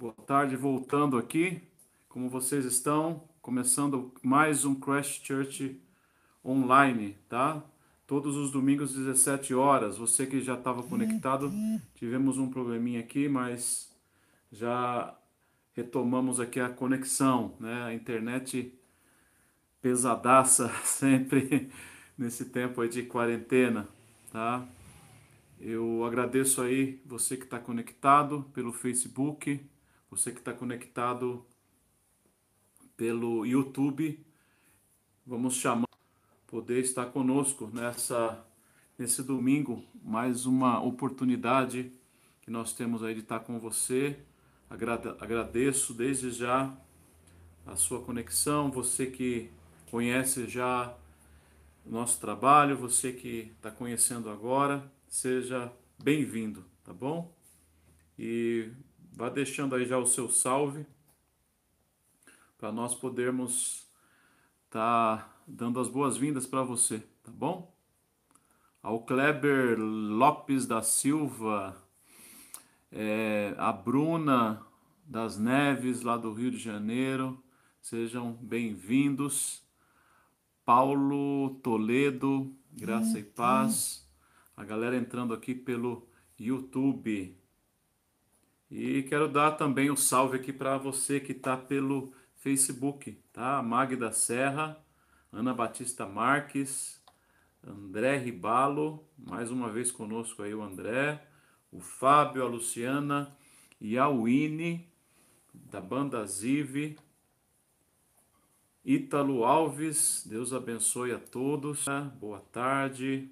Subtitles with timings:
[0.00, 1.60] Boa tarde, voltando aqui.
[2.08, 3.22] Como vocês estão?
[3.42, 5.78] Começando mais um Crash Church
[6.42, 7.62] online, tá?
[8.06, 9.98] Todos os domingos, 17 horas.
[9.98, 11.52] Você que já estava conectado,
[11.94, 13.94] tivemos um probleminha aqui, mas
[14.50, 15.14] já
[15.74, 17.82] retomamos aqui a conexão, né?
[17.82, 18.72] A internet
[19.82, 21.70] pesadaça sempre
[22.16, 23.86] nesse tempo aí de quarentena,
[24.32, 24.66] tá?
[25.60, 29.60] Eu agradeço aí você que está conectado pelo Facebook,
[30.10, 31.46] você que está conectado
[32.96, 34.18] pelo YouTube.
[35.24, 35.86] Vamos chamar
[36.46, 38.44] poder estar conosco nessa
[38.98, 41.90] nesse domingo, mais uma oportunidade
[42.42, 44.18] que nós temos aí de estar com você.
[44.68, 46.76] Agradeço desde já
[47.64, 49.50] a sua conexão, você que
[49.90, 50.94] conhece já
[51.86, 57.34] o nosso trabalho, você que está conhecendo agora seja bem-vindo, tá bom?
[58.18, 58.70] E
[59.20, 60.86] vá deixando aí já o seu salve
[62.56, 63.86] para nós podermos
[64.64, 67.70] estar tá dando as boas-vindas para você, tá bom?
[68.82, 71.76] Ao Kleber Lopes da Silva,
[72.90, 74.64] é, a Bruna
[75.04, 77.44] das Neves, lá do Rio de Janeiro,
[77.78, 79.62] sejam bem-vindos.
[80.64, 84.08] Paulo Toledo, graça e paz
[84.56, 86.08] a galera entrando aqui pelo
[86.38, 87.39] YouTube.
[88.70, 93.60] E quero dar também um salve aqui para você que está pelo Facebook, tá?
[93.62, 94.78] Magda Serra,
[95.32, 97.02] Ana Batista Marques,
[97.66, 101.20] André Ribalo, mais uma vez conosco aí o André,
[101.72, 103.36] o Fábio, a Luciana
[103.80, 104.86] e a Winnie,
[105.52, 106.96] da banda Zive,
[108.84, 111.86] Ítalo Alves, Deus abençoe a todos,
[112.20, 113.30] boa tarde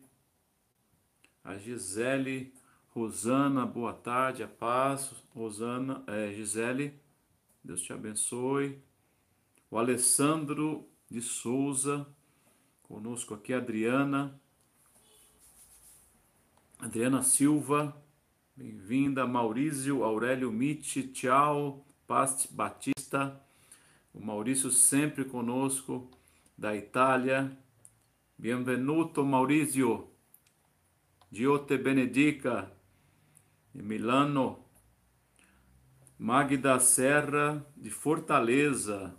[1.49, 2.53] a Gisele
[2.99, 5.15] Rosana, boa tarde, a paz.
[5.33, 7.01] Rosana, é, Gisele,
[7.63, 8.83] Deus te abençoe.
[9.71, 12.09] O Alessandro de Souza,
[12.83, 14.37] conosco aqui, Adriana.
[16.77, 17.97] Adriana Silva,
[18.57, 19.25] bem-vinda.
[19.29, 21.87] Maurício Aurélio Mitti, tchau.
[22.05, 23.41] Paz Batista,
[24.13, 26.11] o Maurício sempre conosco,
[26.57, 27.57] da Itália.
[28.37, 30.11] Benvenuto, Maurício.
[31.31, 32.73] Dio te benedica,
[33.79, 34.59] em Milano,
[36.19, 39.15] Magda Serra de Fortaleza.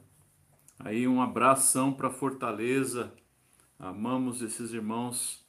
[0.77, 3.13] Aí um abração para Fortaleza.
[3.77, 5.45] Amamos esses irmãos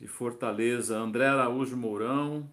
[0.00, 0.98] de Fortaleza.
[0.98, 2.50] André Araújo Mourão,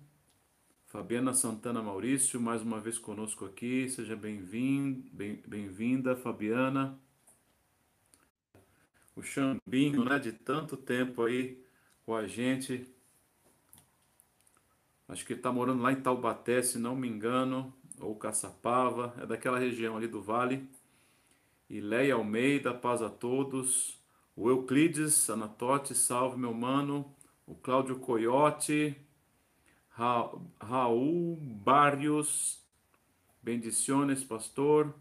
[0.85, 3.89] Fabiana Santana Maurício, mais uma vez conosco aqui.
[3.89, 5.09] Seja bem-vinda,
[5.47, 6.99] bem-vinda, Fabiana
[9.15, 11.61] o Xambinho, né, de tanto tempo aí
[12.05, 12.87] com a gente.
[15.09, 19.25] Acho que ele está morando lá em Taubaté, se não me engano, ou Caçapava, é
[19.25, 20.69] daquela região ali do Vale.
[21.67, 23.99] E Leia Almeida, paz a todos.
[24.35, 27.11] O Euclides Anatote, salve meu mano.
[27.47, 28.95] O Cláudio Coyote.
[29.89, 30.31] Ra
[30.61, 32.63] Raul Barrios,
[33.41, 34.93] bendiciones, pastor.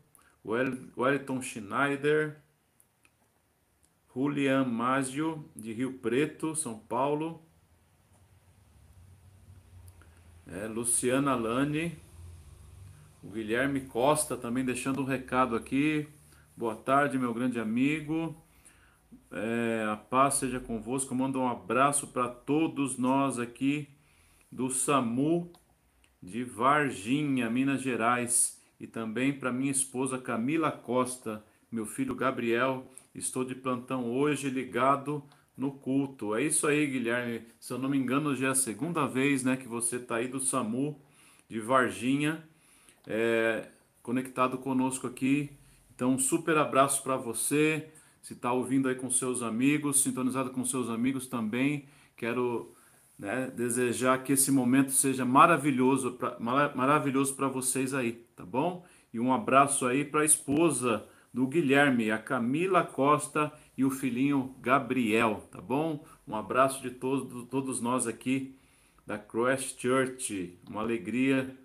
[0.42, 0.52] O
[0.96, 2.42] Wellington Schneider.
[4.12, 7.47] Julian Mazio, de Rio Preto, São Paulo.
[10.50, 11.98] É, Luciana Lani.
[13.22, 16.08] O Guilherme Costa também deixando um recado aqui.
[16.56, 18.34] Boa tarde, meu grande amigo.
[19.30, 21.14] É, a paz seja convosco.
[21.14, 23.88] Manda um abraço para todos nós aqui
[24.50, 25.52] do SAMU
[26.22, 28.58] de Varginha, Minas Gerais.
[28.80, 35.22] E também para minha esposa Camila Costa, meu filho Gabriel Estou de plantão hoje ligado
[35.58, 36.36] no culto.
[36.36, 37.42] É isso aí, Guilherme.
[37.58, 40.28] Se eu não me engano, já é a segunda vez né, que você está aí
[40.28, 40.96] do SAMU
[41.48, 42.44] de Varginha,
[43.04, 43.66] é,
[44.00, 45.50] conectado conosco aqui.
[45.94, 47.88] Então, um super abraço para você.
[48.22, 51.86] Se está ouvindo aí com seus amigos, sintonizado com seus amigos também,
[52.16, 52.72] quero
[53.18, 58.84] né, desejar que esse momento seja maravilhoso, pra, maravilhoso para vocês aí, tá bom?
[59.12, 64.56] E um abraço aí para a esposa do Guilherme, a Camila Costa e o filhinho
[64.60, 66.04] Gabriel, tá bom?
[66.26, 68.58] Um abraço de todos, todos nós aqui
[69.06, 70.58] da Crash Church.
[70.68, 71.56] Uma alegria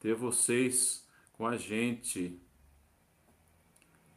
[0.00, 2.42] ter vocês com a gente.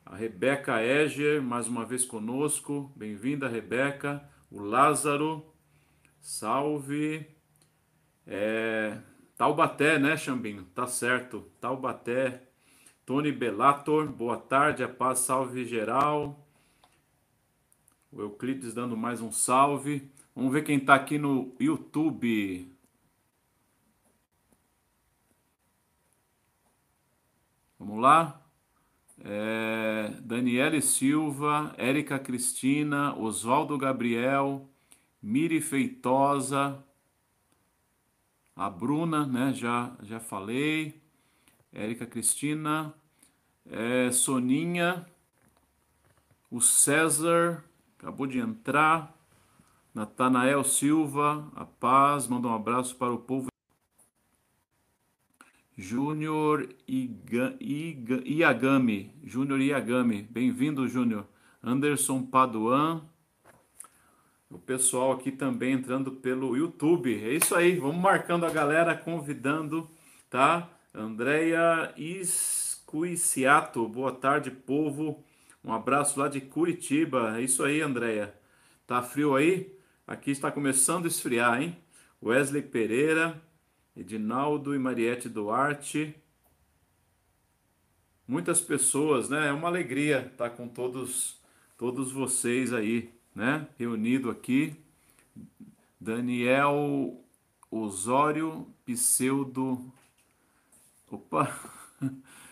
[0.03, 2.91] A Rebeca Eger, mais uma vez conosco.
[2.95, 4.27] Bem-vinda, Rebeca.
[4.49, 5.45] O Lázaro,
[6.19, 7.23] salve.
[8.25, 8.97] É,
[9.37, 10.63] Taubaté, né, Xambinho?
[10.73, 11.47] Tá certo.
[11.61, 12.47] Taubaté.
[13.05, 16.42] Tony Belator, boa tarde, a paz, salve geral.
[18.15, 20.07] O Euclides dando mais um salve.
[20.35, 22.71] Vamos ver quem está aqui no YouTube.
[27.79, 28.39] Vamos lá.
[29.19, 34.69] É, Daniele Silva, Érica Cristina, Oswaldo Gabriel,
[35.19, 36.83] Miri Feitosa,
[38.55, 39.53] a Bruna, né?
[39.53, 41.01] Já, já falei.
[41.71, 42.93] Érica Cristina,
[43.65, 45.03] é, Soninha,
[46.51, 47.63] o César,
[48.03, 49.17] acabou de entrar.
[49.95, 53.47] Natanael Silva, a paz, manda um abraço para o povo.
[55.77, 61.25] Júnior Iagami, Júnior Iagami, bem-vindo, Júnior.
[61.63, 63.03] Anderson Paduan,
[64.49, 67.23] o pessoal aqui também entrando pelo YouTube.
[67.23, 69.89] É isso aí, vamos marcando a galera, convidando,
[70.29, 70.69] tá?
[70.93, 75.23] Andréia Iscuiciato, boa tarde, povo.
[75.63, 77.37] Um abraço lá de Curitiba.
[77.37, 78.33] É isso aí, Andréia.
[78.85, 79.73] Tá frio aí?
[80.05, 81.77] Aqui está começando a esfriar, hein?
[82.21, 83.41] Wesley Pereira,
[83.95, 86.15] Edinaldo e Mariette Duarte.
[88.27, 89.47] Muitas pessoas, né?
[89.47, 91.41] É uma alegria estar com todos
[91.77, 93.67] todos vocês aí né?
[93.77, 94.75] Reunido aqui.
[95.99, 97.19] Daniel
[97.71, 99.91] Osório, pseudo.
[101.09, 101.59] Opa!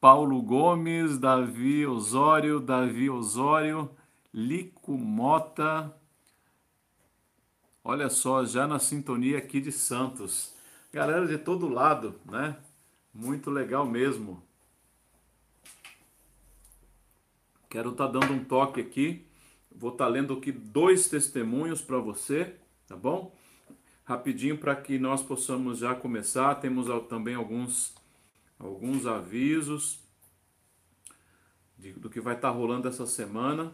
[0.00, 3.90] Paulo Gomes, Davi Osório, Davi Osório,
[4.32, 5.94] Lico Mota.
[7.82, 10.54] Olha só, já na sintonia aqui de Santos.
[10.92, 12.56] Galera de todo lado, né?
[13.12, 14.42] Muito legal mesmo.
[17.68, 19.28] Quero estar tá dando um toque aqui
[19.78, 22.56] Vou estar tá lendo aqui dois testemunhos para você,
[22.88, 23.32] tá bom?
[24.04, 26.56] Rapidinho para que nós possamos já começar.
[26.56, 27.94] Temos também alguns,
[28.58, 30.00] alguns avisos
[31.78, 33.72] de, do que vai estar tá rolando essa semana.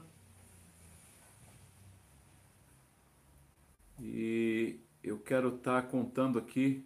[4.01, 6.85] E eu quero estar tá contando aqui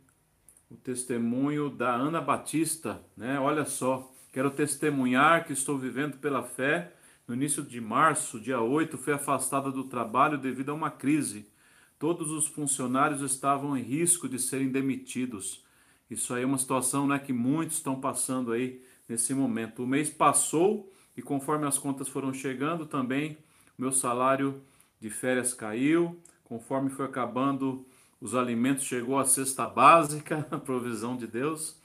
[0.71, 3.41] o testemunho da Ana Batista, né?
[3.41, 6.93] Olha só, quero testemunhar que estou vivendo pela fé
[7.29, 11.47] no início de março, dia 8, foi afastada do trabalho devido a uma crise.
[11.99, 15.63] Todos os funcionários estavam em risco de serem demitidos.
[16.11, 19.83] Isso aí é uma situação né, que muitos estão passando aí nesse momento.
[19.83, 23.37] O mês passou e conforme as contas foram chegando também,
[23.77, 24.63] meu salário
[25.01, 26.19] de férias caiu.
[26.45, 27.85] Conforme foi acabando
[28.21, 31.77] os alimentos, chegou a cesta básica, a provisão de Deus.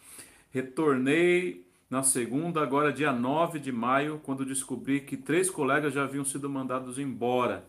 [0.52, 6.26] Retornei na segunda, agora dia 9 de maio, quando descobri que três colegas já haviam
[6.26, 7.66] sido mandados embora.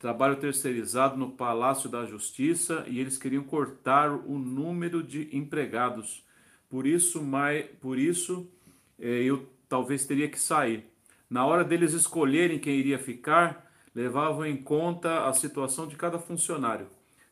[0.00, 6.24] Trabalho terceirizado no Palácio da Justiça e eles queriam cortar o número de empregados.
[6.70, 8.50] Por isso, mai, por isso
[8.98, 10.86] eh, eu talvez teria que sair.
[11.28, 16.86] Na hora deles escolherem quem iria ficar, levavam em conta a situação de cada funcionário.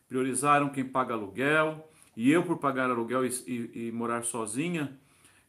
[0.06, 4.94] Priorizaram quem paga aluguel, e eu, por pagar aluguel e, e, e morar sozinha,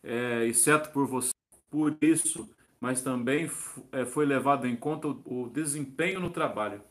[0.01, 1.33] é, exceto por você.
[1.69, 2.50] Por isso,
[2.80, 3.51] mas também
[3.92, 6.81] é, foi levado em conta o, o desempenho no trabalho.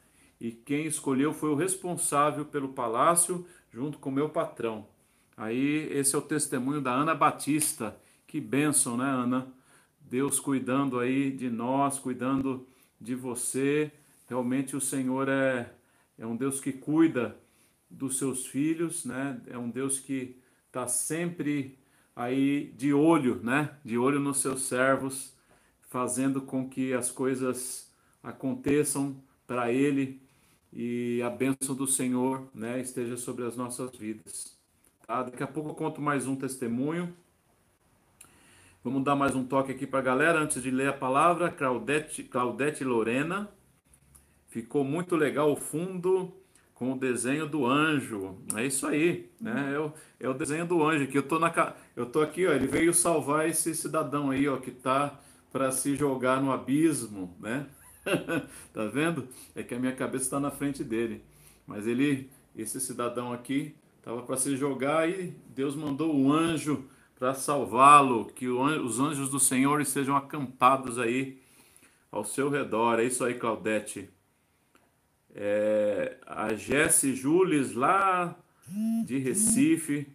[0.41, 4.87] E quem escolheu foi o responsável pelo palácio, junto com meu patrão.
[5.37, 7.97] Aí, esse é o testemunho da Ana Batista.
[8.27, 9.53] Que bênção, né, Ana?
[10.01, 12.67] Deus cuidando aí de nós, cuidando
[13.01, 13.93] de você.
[14.29, 15.73] Realmente o Senhor é,
[16.17, 17.37] é um Deus que cuida
[17.91, 19.41] dos seus filhos, né?
[19.47, 20.37] É um Deus que
[20.67, 21.79] está sempre
[22.15, 23.71] aí de olho, né?
[23.85, 25.35] De olho nos seus servos,
[25.83, 27.93] fazendo com que as coisas
[28.23, 29.17] aconteçam
[29.47, 30.21] para ele
[30.73, 34.59] e a bênção do Senhor, né, esteja sobre as nossas vidas.
[35.07, 35.23] Tá?
[35.23, 37.15] Daqui a pouco eu conto mais um testemunho.
[38.85, 41.51] Vamos dar mais um toque aqui para a galera antes de ler a palavra.
[41.51, 43.49] Claudete, Claudete Lorena.
[44.49, 46.33] Ficou muito legal o fundo
[46.75, 48.39] com o desenho do anjo.
[48.55, 49.73] É isso aí, né?
[49.75, 52.53] É o, é o desenho do anjo que eu tô na eu tô aqui, ó,
[52.53, 55.19] ele veio salvar esse cidadão aí, ó, que tá
[55.51, 57.67] para se jogar no abismo, né?
[58.73, 59.29] tá vendo?
[59.55, 61.23] É que a minha cabeça está na frente dele.
[61.67, 66.85] Mas ele, esse cidadão aqui, estava para se jogar e Deus mandou um anjo
[67.19, 68.27] para salvá-lo.
[68.27, 71.39] Que os anjos do Senhor estejam acampados aí
[72.11, 72.99] ao seu redor.
[73.01, 74.09] É isso aí, Claudete.
[75.35, 78.37] É, a Jesse Jules, lá
[79.05, 80.07] de Recife,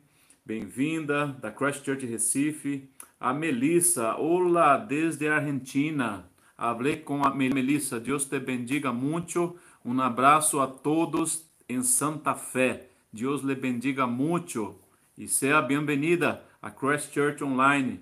[0.46, 2.90] bem-vinda, da Christchurch Recife.
[3.20, 6.30] A Melissa, olá, desde a Argentina.
[6.57, 9.57] Hablé com a Melissa, Deus te bendiga muito.
[9.83, 12.88] Um abraço a todos em Santa Fé.
[13.12, 14.79] Deus le bendiga muito
[15.17, 18.00] e seja bem-vinda a Christchurch Online.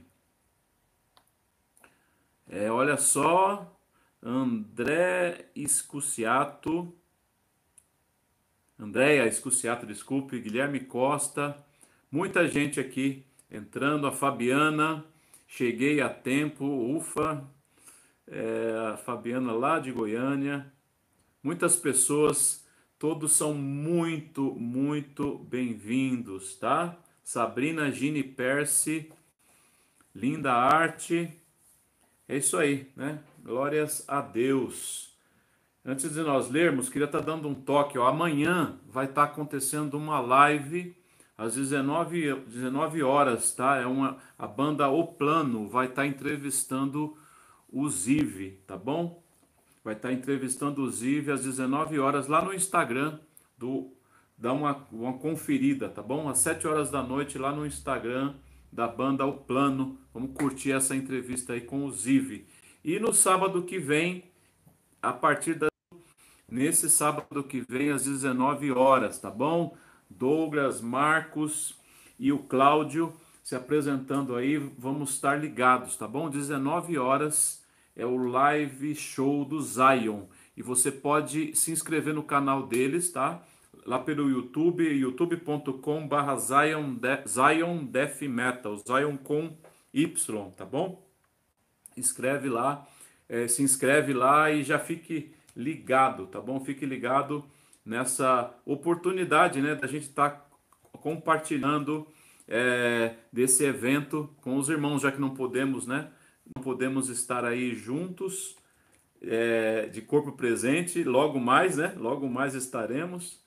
[2.50, 3.78] É, olha só,
[4.22, 6.94] André Escuciato
[8.82, 11.56] Andréia Escuciato, desculpe, Guilherme Costa,
[12.12, 15.06] muita gente aqui entrando, a Fabiana,
[15.48, 17.48] cheguei a tempo, ufa.
[18.34, 20.72] É, a Fabiana lá de Goiânia.
[21.44, 22.66] Muitas pessoas,
[22.98, 26.98] todos são muito, muito bem-vindos, tá?
[27.22, 29.12] Sabrina Gini Percy,
[30.16, 31.30] linda arte.
[32.26, 33.20] É isso aí, né?
[33.44, 35.14] Glórias a Deus.
[35.84, 37.98] Antes de nós lermos, queria estar dando um toque.
[37.98, 38.08] Ó.
[38.08, 40.96] Amanhã vai estar acontecendo uma live
[41.38, 43.76] às 19, 19 horas, tá?
[43.76, 47.18] É uma, a banda O Plano vai estar entrevistando
[47.72, 49.24] o Zive, tá bom?
[49.84, 53.20] Vai estar entrevistando o Zive às 19 horas lá no Instagram
[53.58, 53.92] do
[54.38, 56.28] dá uma, uma conferida, tá bom?
[56.28, 58.34] Às 7 horas da noite lá no Instagram
[58.72, 60.00] da banda O Plano.
[60.14, 62.48] Vamos curtir essa entrevista aí com o Zive.
[62.84, 64.24] E no sábado que vem,
[65.02, 65.68] a partir da
[66.50, 69.78] nesse sábado que vem às 19 horas, tá bom?
[70.10, 71.80] Douglas, Marcos
[72.20, 73.14] e o Cláudio
[73.44, 76.30] se apresentando aí, vamos estar ligados, tá bom?
[76.30, 77.61] 19 horas
[77.96, 80.24] é o live show do Zion
[80.56, 83.44] e você pode se inscrever no canal deles, tá?
[83.86, 86.96] Lá pelo YouTube, youtube.com/barra Zion,
[87.28, 89.56] Zion Death Metal, Zion com
[89.94, 91.06] Y, tá bom?
[91.98, 92.88] Escreve lá,
[93.28, 96.60] é, se inscreve lá e já fique ligado, tá bom?
[96.60, 97.44] Fique ligado
[97.86, 100.46] nessa oportunidade, né, da gente estar tá
[100.94, 102.08] compartilhando
[102.48, 106.12] é, desse evento com os irmãos, já que não podemos, né,
[106.56, 108.56] não podemos estar aí juntos
[109.22, 113.40] é, de corpo presente, logo mais, né, logo mais estaremos.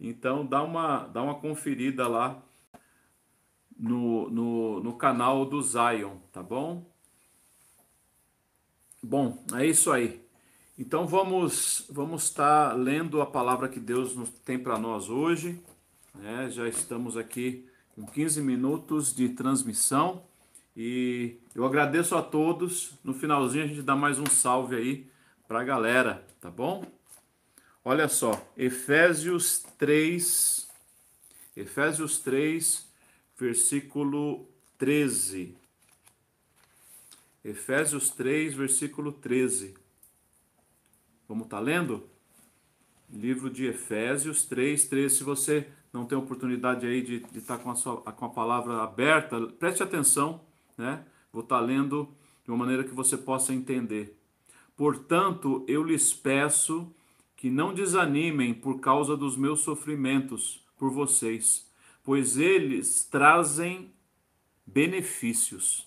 [0.00, 2.40] Então dá uma, dá uma conferida lá
[3.78, 6.84] no, no, no canal do Zion, tá bom?
[9.02, 10.24] Bom, é isso aí.
[10.78, 14.14] Então vamos vamos estar lendo a palavra que Deus
[14.44, 15.60] tem para nós hoje.
[16.14, 16.50] Né?
[16.50, 20.27] Já estamos aqui com 15 minutos de transmissão
[20.76, 22.92] e eu agradeço a todos.
[23.02, 25.10] No finalzinho a gente dá mais um salve aí
[25.46, 26.84] para a galera, tá bom?
[27.84, 30.68] Olha só, Efésios 3,
[31.56, 32.86] Efésios 3,
[33.36, 34.46] versículo
[34.76, 35.56] 13.
[37.44, 39.74] Efésios 3, versículo 13.
[41.26, 42.08] Vamos estar tá lendo?
[43.10, 45.12] Livro de Efésios 3, 3.
[45.12, 47.72] Se você não tem oportunidade aí de, estar tá com
[48.12, 50.40] com a palavra aberta, preste atenção,
[50.78, 51.04] né?
[51.32, 52.08] Vou estar tá lendo
[52.44, 54.16] de uma maneira que você possa entender.
[54.76, 56.90] Portanto, eu lhes peço
[57.36, 61.68] que não desanimem por causa dos meus sofrimentos por vocês,
[62.02, 63.92] pois eles trazem
[64.64, 65.86] benefícios.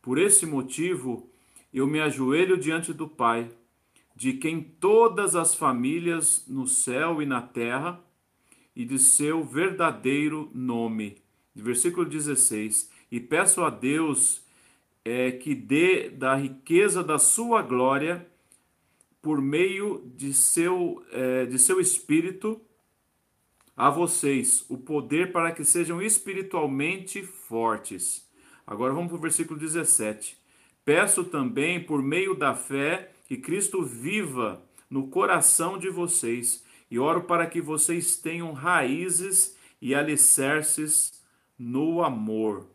[0.00, 1.28] Por esse motivo,
[1.72, 3.50] eu me ajoelho diante do Pai
[4.14, 8.00] de quem todas as famílias no céu e na terra,
[8.76, 11.18] e de seu verdadeiro nome.
[11.54, 14.42] Versículo 16: E peço a Deus
[15.04, 18.26] é, que dê da riqueza da sua glória,
[19.22, 22.60] por meio de seu, é, de seu espírito,
[23.76, 28.28] a vocês o poder para que sejam espiritualmente fortes.
[28.66, 30.36] Agora vamos para o versículo 17.
[30.84, 37.22] Peço também, por meio da fé, que Cristo viva no coração de vocês e oro
[37.22, 41.22] para que vocês tenham raízes e alicerces
[41.56, 42.73] no amor.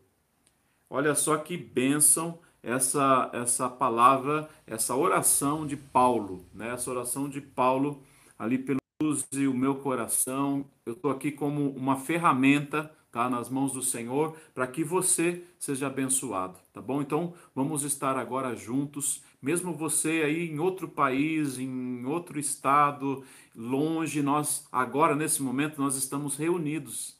[0.89, 6.73] Olha só que bênção essa essa palavra, essa oração de Paulo, né?
[6.73, 8.03] Essa oração de Paulo
[8.37, 10.65] ali pelo o meu coração.
[10.85, 13.29] Eu estou aqui como uma ferramenta tá?
[13.29, 17.01] Nas mãos do Senhor, para que você seja abençoado, tá bom?
[17.01, 23.23] Então, vamos estar agora juntos, mesmo você aí em outro país, em outro estado,
[23.55, 27.17] longe, nós agora nesse momento nós estamos reunidos,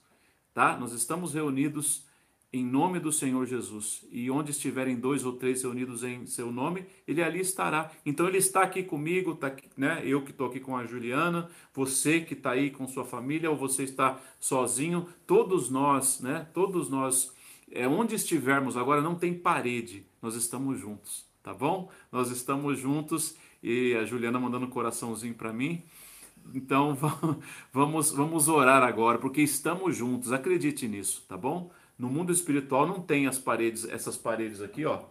[0.54, 0.78] tá?
[0.78, 2.06] Nós estamos reunidos
[2.52, 4.06] em nome do Senhor Jesus.
[4.12, 7.92] E onde estiverem dois ou três reunidos em seu nome, ele ali estará.
[8.06, 10.02] Então ele está aqui comigo, tá aqui, né?
[10.04, 13.58] Eu que estou aqui com a Juliana, você que está aí com sua família, ou
[13.58, 16.48] você está sozinho, todos nós, né?
[16.54, 17.34] Todos nós,
[17.72, 21.92] é, onde estivermos agora não tem parede, nós estamos juntos, tá bom?
[22.12, 25.84] Nós estamos juntos e a Juliana mandando um coraçãozinho para mim.
[26.54, 26.98] Então
[27.72, 31.72] vamos, vamos orar agora, porque estamos juntos, acredite nisso, tá bom?
[32.00, 35.02] No mundo espiritual não tem as paredes, essas paredes aqui, ó.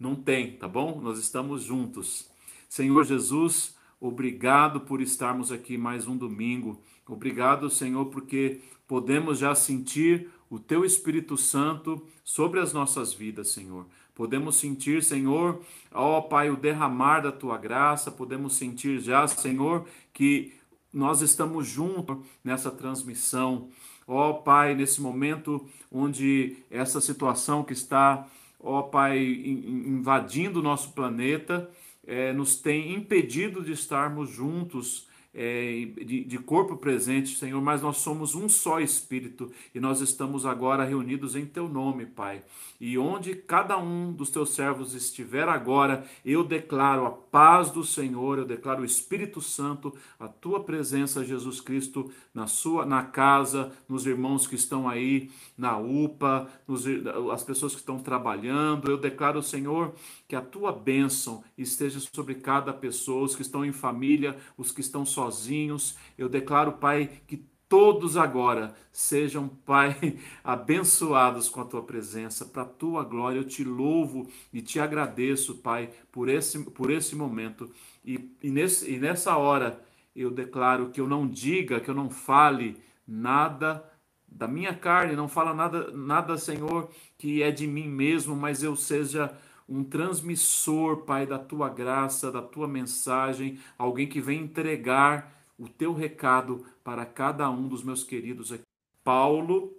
[0.00, 0.98] Não tem, tá bom?
[0.98, 2.30] Nós estamos juntos.
[2.66, 6.80] Senhor Jesus, obrigado por estarmos aqui mais um domingo.
[7.06, 13.84] Obrigado, Senhor, porque podemos já sentir o teu Espírito Santo sobre as nossas vidas, Senhor.
[14.14, 15.60] Podemos sentir, Senhor,
[15.92, 20.54] ó Pai, o derramar da tua graça, podemos sentir já, Senhor, que
[20.90, 23.68] nós estamos juntos nessa transmissão.
[24.06, 28.26] Ó Pai, nesse momento onde essa situação que está,
[28.60, 31.70] ó Pai, invadindo o nosso planeta,
[32.06, 37.96] é, nos tem impedido de estarmos juntos é, de, de, corpo presente, Senhor, mas nós
[37.96, 42.44] somos um só Espírito e nós estamos agora reunidos em Teu nome, Pai.
[42.80, 48.38] E onde cada um dos Teus servos estiver agora, eu declaro a paz do Senhor,
[48.38, 54.06] eu declaro o Espírito Santo, a Tua presença, Jesus Cristo, na sua, na casa, nos
[54.06, 56.84] irmãos que estão aí na UPA, nos,
[57.32, 58.88] as pessoas que estão trabalhando.
[58.88, 59.96] Eu declaro, Senhor,
[60.28, 64.80] que a Tua bênção esteja sobre cada pessoa, os que estão em família, os que
[64.80, 65.96] estão sozinhos.
[66.16, 72.66] Eu declaro, Pai, que todos agora sejam, Pai, abençoados com a tua presença, para a
[72.66, 73.38] tua glória.
[73.38, 77.70] Eu te louvo e te agradeço, Pai, por esse, por esse momento.
[78.04, 79.80] E, e, nesse, e nessa hora
[80.14, 83.84] eu declaro que eu não diga, que eu não fale nada
[84.28, 88.74] da minha carne, não fala nada, nada, Senhor, que é de mim mesmo, mas eu
[88.74, 89.32] seja
[89.68, 95.92] um transmissor, Pai, da tua graça, da tua mensagem, alguém que vem entregar o teu
[95.92, 98.64] recado para cada um dos meus queridos aqui.
[99.02, 99.72] Paulo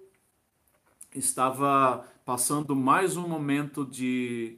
[1.13, 4.57] estava passando mais um momento de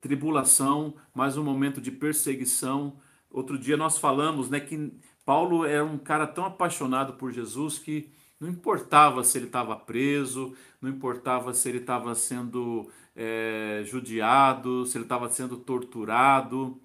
[0.00, 2.96] tribulação, mais um momento de perseguição.
[3.30, 4.92] Outro dia nós falamos, né, que
[5.24, 10.54] Paulo era um cara tão apaixonado por Jesus que não importava se ele estava preso,
[10.80, 16.80] não importava se ele estava sendo é, judiado, se ele estava sendo torturado,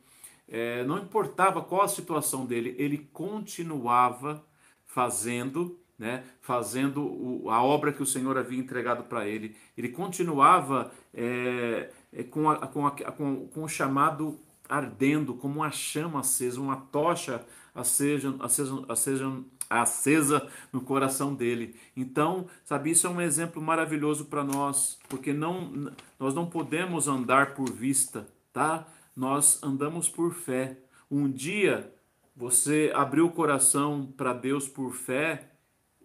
[0.52, 4.46] é, não importava qual a situação dele, ele continuava
[4.86, 9.56] fazendo, né, fazendo o, a obra que o Senhor havia entregado para ele.
[9.78, 15.72] Ele continuava é, é com, a, com, a, com, com o chamado ardendo, como uma
[15.72, 21.76] chama acesa, uma tocha acesa, acesa, acesa, acesa no coração dele.
[21.96, 27.54] Então, sabe, isso é um exemplo maravilhoso para nós, porque não, nós não podemos andar
[27.54, 28.86] por vista, tá?
[29.16, 30.78] Nós andamos por fé.
[31.10, 31.94] Um dia
[32.36, 35.52] você abriu o coração para Deus por fé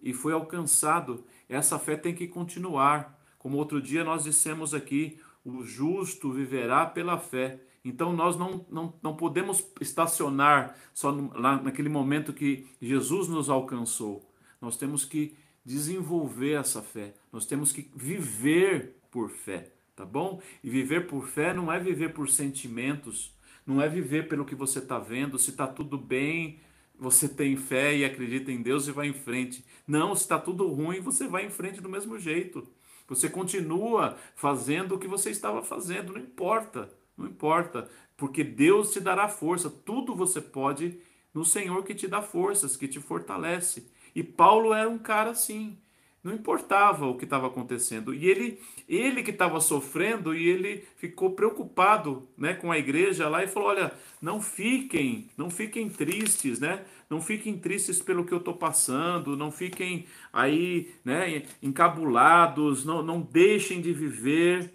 [0.01, 1.25] e foi alcançado.
[1.47, 3.19] Essa fé tem que continuar.
[3.39, 7.61] Como outro dia nós dissemos aqui, o justo viverá pela fé.
[7.83, 14.29] Então nós não, não, não podemos estacionar só lá naquele momento que Jesus nos alcançou.
[14.59, 17.13] Nós temos que desenvolver essa fé.
[17.31, 20.39] Nós temos que viver por fé, tá bom?
[20.63, 24.77] E viver por fé não é viver por sentimentos, não é viver pelo que você
[24.77, 25.39] está vendo.
[25.39, 26.59] Se está tudo bem,
[26.97, 29.65] você tem fé e acredita em Deus e vai em frente.
[29.87, 32.65] Não, se está tudo ruim, você vai em frente do mesmo jeito.
[33.07, 36.89] Você continua fazendo o que você estava fazendo, não importa.
[37.17, 39.71] Não importa, porque Deus te dará força.
[39.71, 40.99] Tudo você pode
[41.33, 43.91] no Senhor que te dá forças, que te fortalece.
[44.13, 45.79] E Paulo era um cara assim.
[46.27, 48.13] Não importava o que estava acontecendo.
[48.13, 53.45] E ele, ele que estava sofrendo, e ele ficou preocupado né, com a igreja lá
[53.45, 56.83] e falou: olha, não fiquem, não fiquem tristes, né?
[57.09, 63.21] Não fiquem tristes pelo que eu estou passando, não fiquem aí né, encabulados, não, não
[63.21, 64.73] deixem de viver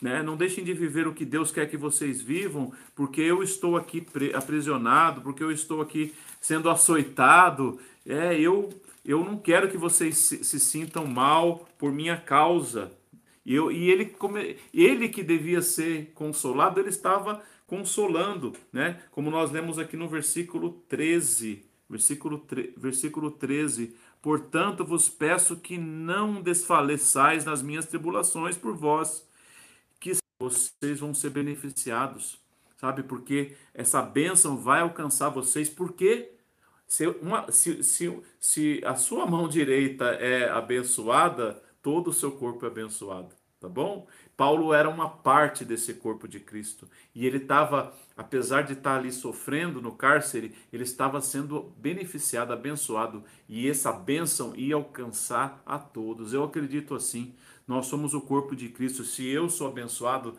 [0.00, 0.22] né?
[0.22, 4.06] Não deixem de viver o que Deus quer que vocês vivam, porque eu estou aqui
[4.34, 7.78] aprisionado, porque eu estou aqui sendo açoitado.
[8.04, 8.68] É, eu,
[9.06, 12.92] eu não quero que vocês se, se sintam mal por minha causa.
[13.44, 14.14] E, eu, e ele,
[14.74, 19.00] ele que devia ser consolado, ele estava consolando, né?
[19.10, 22.44] Como nós lemos aqui no versículo 13, versículo,
[22.76, 23.96] versículo 13.
[24.20, 29.26] Portanto, vos peço que não desfaleçais nas minhas tribulações por vós,
[30.38, 32.38] vocês vão ser beneficiados,
[32.76, 33.02] sabe?
[33.02, 36.30] Porque essa bênção vai alcançar vocês, porque
[36.86, 42.64] se, uma, se, se, se a sua mão direita é abençoada, todo o seu corpo
[42.64, 44.06] é abençoado, tá bom?
[44.36, 49.10] Paulo era uma parte desse corpo de Cristo e ele estava, apesar de estar ali
[49.10, 56.34] sofrendo no cárcere, ele estava sendo beneficiado, abençoado e essa bênção ia alcançar a todos.
[56.34, 57.34] Eu acredito assim.
[57.66, 59.02] Nós somos o corpo de Cristo.
[59.02, 60.36] Se eu sou abençoado,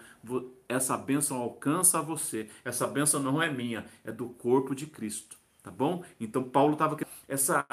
[0.69, 2.47] essa bênção alcança você.
[2.63, 5.36] Essa bênção não é minha, é do corpo de Cristo.
[5.67, 6.01] Tá bom?
[6.17, 7.65] Então Paulo estava essa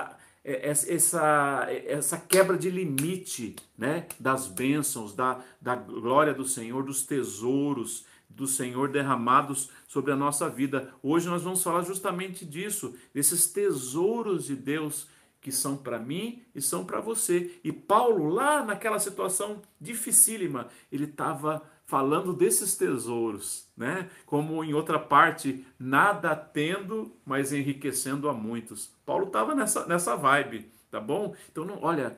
[0.44, 7.04] é, essa, essa quebra de limite né, das bênçãos, da, da glória do Senhor, dos
[7.06, 10.92] tesouros do Senhor derramados sobre a nossa vida.
[11.00, 15.06] Hoje nós vamos falar justamente disso, desses tesouros de Deus
[15.40, 17.60] que são para mim e são para você.
[17.62, 24.08] E Paulo, lá naquela situação dificílima, ele estava falando desses tesouros, né?
[24.26, 28.90] Como em outra parte, nada tendo, mas enriquecendo a muitos.
[29.04, 31.34] Paulo estava nessa, nessa vibe, tá bom?
[31.50, 32.16] Então, não, olha,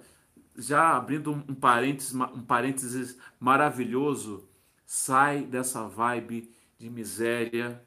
[0.56, 4.48] já abrindo um parênteses, um parênteses maravilhoso,
[4.86, 6.48] Sai dessa vibe
[6.78, 7.82] de miséria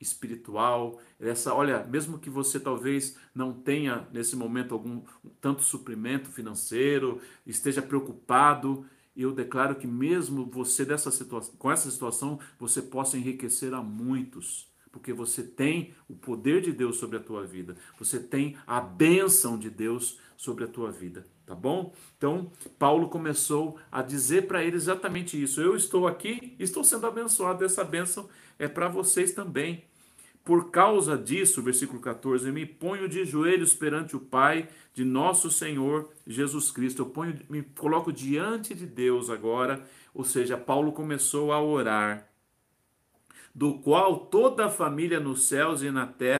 [0.00, 5.02] espiritual, essa, olha, mesmo que você talvez não tenha nesse momento algum
[5.40, 8.86] tanto suprimento financeiro, esteja preocupado,
[9.22, 14.70] eu declaro que mesmo você dessa situação, com essa situação, você possa enriquecer a muitos,
[14.92, 17.76] porque você tem o poder de Deus sobre a tua vida.
[17.98, 21.92] Você tem a bênção de Deus sobre a tua vida, tá bom?
[22.16, 25.60] Então, Paulo começou a dizer para eles exatamente isso.
[25.60, 29.84] Eu estou aqui, estou sendo abençoado, essa bênção é para vocês também.
[30.46, 35.50] Por causa disso, versículo 14, eu me ponho de joelhos perante o Pai de nosso
[35.50, 37.02] Senhor Jesus Cristo.
[37.02, 42.28] Eu ponho, me coloco diante de Deus agora, ou seja, Paulo começou a orar,
[43.52, 46.38] do qual toda a família nos céus e na terra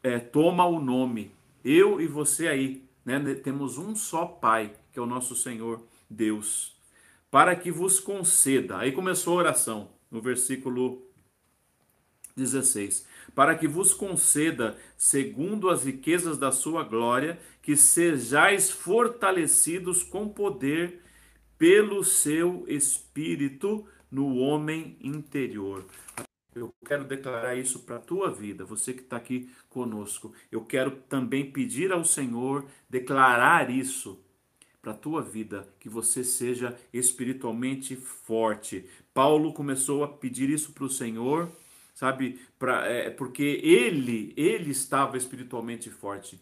[0.00, 1.32] é, toma o nome.
[1.64, 6.76] Eu e você aí, né, temos um só Pai, que é o nosso Senhor Deus,
[7.32, 8.78] para que vos conceda.
[8.78, 11.09] Aí começou a oração, no versículo
[12.40, 20.28] 16: Para que vos conceda, segundo as riquezas da sua glória, que sejais fortalecidos com
[20.28, 21.00] poder
[21.58, 25.84] pelo seu espírito no homem interior.
[26.54, 30.34] Eu quero declarar isso para a tua vida, você que está aqui conosco.
[30.50, 34.18] Eu quero também pedir ao Senhor declarar isso
[34.82, 38.86] para a tua vida, que você seja espiritualmente forte.
[39.12, 41.52] Paulo começou a pedir isso para o Senhor
[42.00, 42.40] sabe?
[42.58, 46.40] Pra, é, porque ele, ele estava espiritualmente forte.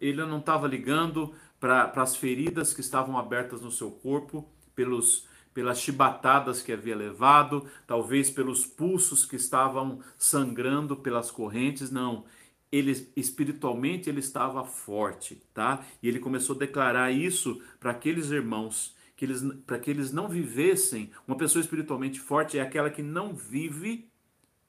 [0.00, 5.78] Ele não estava ligando para as feridas que estavam abertas no seu corpo, pelos, pelas
[5.78, 12.24] chibatadas que havia levado, talvez pelos pulsos que estavam sangrando pelas correntes, não.
[12.72, 15.86] Ele espiritualmente ele estava forte, tá?
[16.02, 20.28] E ele começou a declarar isso para aqueles irmãos, que eles para que eles não
[20.28, 21.12] vivessem.
[21.28, 24.10] Uma pessoa espiritualmente forte é aquela que não vive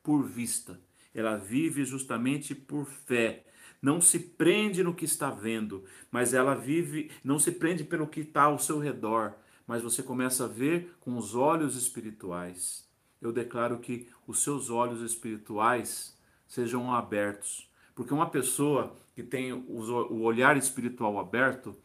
[0.07, 0.79] por vista,
[1.13, 3.43] ela vive justamente por fé.
[3.81, 8.21] Não se prende no que está vendo, mas ela vive, não se prende pelo que
[8.21, 9.33] está ao seu redor,
[9.67, 12.89] mas você começa a ver com os olhos espirituais.
[13.21, 16.17] Eu declaro que os seus olhos espirituais
[16.47, 21.75] sejam abertos, porque uma pessoa que tem o olhar espiritual aberto,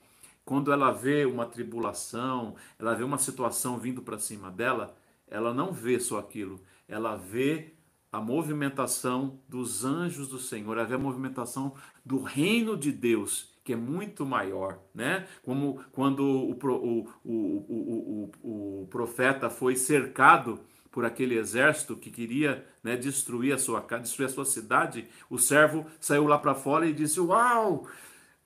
[0.44, 5.72] quando ela vê uma tribulação, ela vê uma situação vindo para cima dela, ela não
[5.72, 7.74] vê só aquilo, ela vê
[8.12, 13.76] a movimentação dos anjos do Senhor, havia a movimentação do reino de Deus, que é
[13.76, 15.26] muito maior, né?
[15.42, 22.66] Como quando o, o, o, o, o profeta foi cercado por aquele exército que queria
[22.84, 26.86] né, destruir a sua casa, destruir a sua cidade, o servo saiu lá para fora
[26.86, 27.86] e disse: Uau,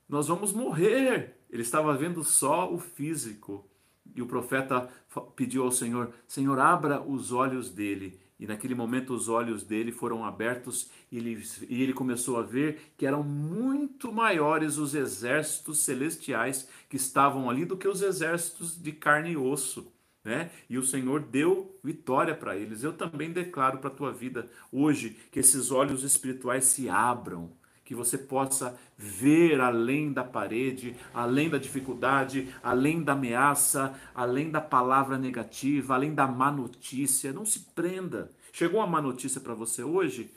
[0.09, 1.41] nós vamos morrer.
[1.51, 3.69] Ele estava vendo só o físico.
[4.15, 4.89] E o profeta
[5.35, 10.25] pediu ao Senhor: Senhor, abra os olhos dele e naquele momento os olhos dele foram
[10.25, 16.69] abertos e ele, e ele começou a ver que eram muito maiores os exércitos celestiais
[16.89, 19.91] que estavam ali do que os exércitos de carne e osso.
[20.23, 20.51] Né?
[20.69, 22.83] E o Senhor deu vitória para eles.
[22.83, 27.53] Eu também declaro para a tua vida hoje que esses olhos espirituais se abram
[27.87, 34.61] que você possa ver além da parede, além da dificuldade, além da ameaça, além da
[34.61, 37.33] palavra negativa, além da má notícia.
[37.33, 38.31] Não se prenda.
[38.53, 40.33] Chegou uma má notícia para você hoje?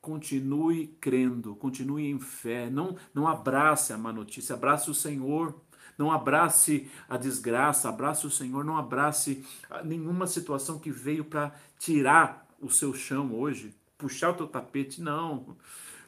[0.00, 2.68] Continue crendo, continue em fé.
[2.68, 5.54] Não, não abrace a má notícia, abrace o Senhor.
[5.96, 8.64] Não abrace a desgraça, abrace o Senhor.
[8.64, 9.44] Não abrace
[9.84, 15.00] nenhuma situação que veio para tirar o seu chão hoje, puxar o teu tapete.
[15.00, 15.56] Não.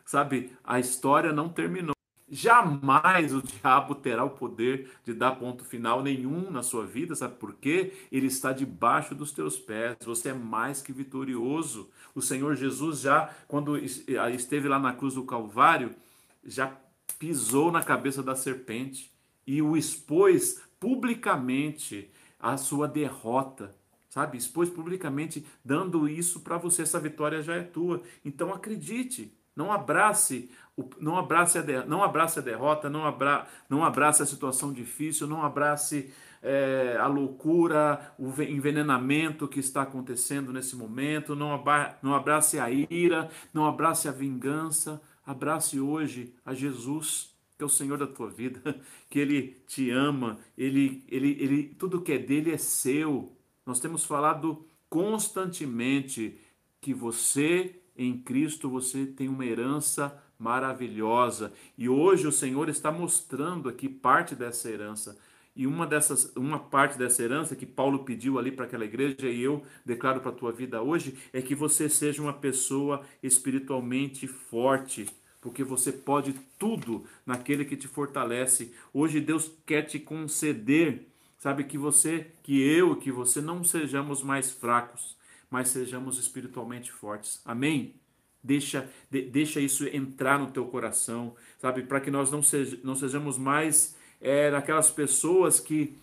[0.04, 1.94] Sabe, a história não terminou.
[2.34, 7.34] Jamais o diabo terá o poder de dar ponto final nenhum na sua vida, sabe
[7.34, 7.92] por quê?
[8.10, 11.90] Ele está debaixo dos teus pés, você é mais que vitorioso.
[12.14, 15.94] O Senhor Jesus já, quando esteve lá na cruz do Calvário,
[16.42, 16.74] já
[17.18, 19.12] pisou na cabeça da serpente
[19.46, 22.10] e o expôs publicamente
[22.40, 23.74] a sua derrota,
[24.08, 24.38] sabe?
[24.38, 28.02] Expôs publicamente, dando isso para você, essa vitória já é tua.
[28.24, 30.50] Então acredite, não abrace,
[30.98, 35.42] não abrace, a, não abrace a derrota, não, abra, não abrace a situação difícil, não
[35.42, 36.12] abrace
[36.42, 42.70] é, a loucura, o envenenamento que está acontecendo nesse momento, não, abra, não abrace a
[42.70, 48.30] ira, não abrace a vingança, abrace hoje a Jesus, que é o Senhor da tua
[48.30, 48.60] vida,
[49.08, 53.36] que Ele te ama, Ele, ele, ele, tudo que é dele é seu.
[53.64, 56.38] Nós temos falado constantemente
[56.80, 61.52] que você em Cristo você tem uma herança maravilhosa.
[61.78, 65.16] E hoje o Senhor está mostrando aqui parte dessa herança.
[65.54, 69.42] E uma dessas, uma parte dessa herança que Paulo pediu ali para aquela igreja e
[69.42, 75.06] eu declaro para a tua vida hoje é que você seja uma pessoa espiritualmente forte,
[75.42, 78.72] porque você pode tudo naquele que te fortalece.
[78.94, 84.50] Hoje Deus quer te conceder, sabe que você, que eu, que você não sejamos mais
[84.50, 85.18] fracos,
[85.52, 87.42] mas sejamos espiritualmente fortes.
[87.44, 88.00] Amém.
[88.42, 91.82] Deixa, de, deixa isso entrar no teu coração, sabe?
[91.82, 92.40] Para que nós não,
[92.82, 95.98] não sejamos mais é daquelas pessoas que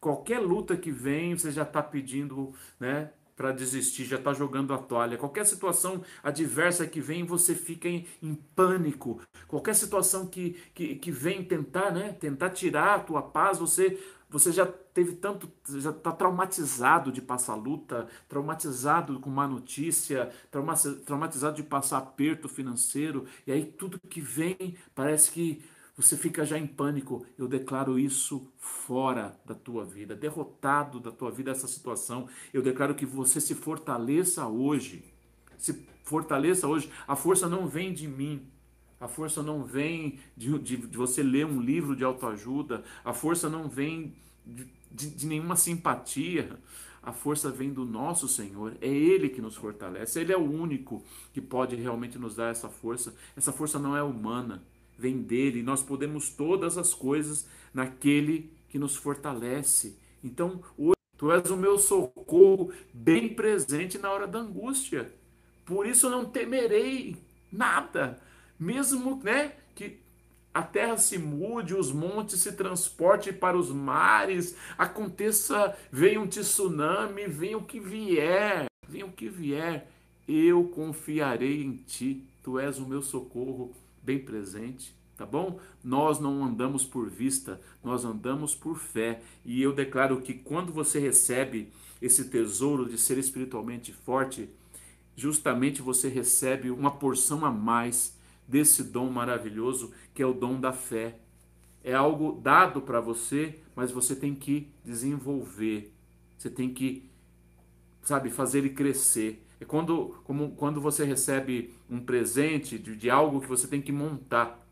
[0.00, 3.12] qualquer luta que vem, você já está pedindo, né?
[3.36, 5.16] Para desistir, já está jogando a toalha.
[5.16, 9.20] Qualquer situação adversa que vem, você fica em, em pânico.
[9.46, 12.12] Qualquer situação que, que, que vem tentar, né?
[12.18, 13.96] Tentar tirar a tua paz, você
[14.30, 21.56] você já teve tanto, já está traumatizado de passar luta, traumatizado com má notícia, traumatizado
[21.56, 25.62] de passar aperto financeiro, e aí tudo que vem parece que
[25.96, 27.26] você fica já em pânico.
[27.36, 32.28] Eu declaro isso fora da tua vida, derrotado da tua vida essa situação.
[32.52, 35.04] Eu declaro que você se fortaleça hoje.
[35.56, 36.88] Se fortaleça hoje.
[37.06, 38.48] A força não vem de mim.
[39.00, 42.82] A força não vem de, de, de você ler um livro de autoajuda.
[43.04, 46.58] A força não vem de, de, nenhuma simpatia.
[47.02, 51.02] A força vem do nosso Senhor, é Ele que nos fortalece, Ele é o único
[51.32, 53.14] que pode realmente nos dar essa força.
[53.36, 54.62] Essa força não é humana,
[54.98, 55.62] vem dele.
[55.62, 59.96] Nós podemos todas as coisas naquele que nos fortalece.
[60.22, 65.12] Então, hoje, tu és o meu socorro bem presente na hora da angústia.
[65.64, 67.16] Por isso não temerei
[67.50, 68.20] nada,
[68.58, 69.98] mesmo né, que
[70.52, 77.26] a terra se mude, os montes se transportem para os mares, aconteça, venha um tsunami,
[77.26, 79.88] venha o que vier, venha o que vier,
[80.26, 85.60] eu confiarei em ti, tu és o meu socorro bem presente, tá bom?
[85.82, 89.22] Nós não andamos por vista, nós andamos por fé.
[89.44, 94.48] E eu declaro que quando você recebe esse tesouro de ser espiritualmente forte,
[95.16, 98.17] justamente você recebe uma porção a mais
[98.48, 101.20] desse dom maravilhoso que é o dom da fé.
[101.84, 105.92] É algo dado para você, mas você tem que desenvolver.
[106.36, 107.08] Você tem que,
[108.02, 109.46] sabe, fazer ele crescer.
[109.60, 113.92] É quando, como, quando você recebe um presente de, de algo que você tem que
[113.92, 114.66] montar.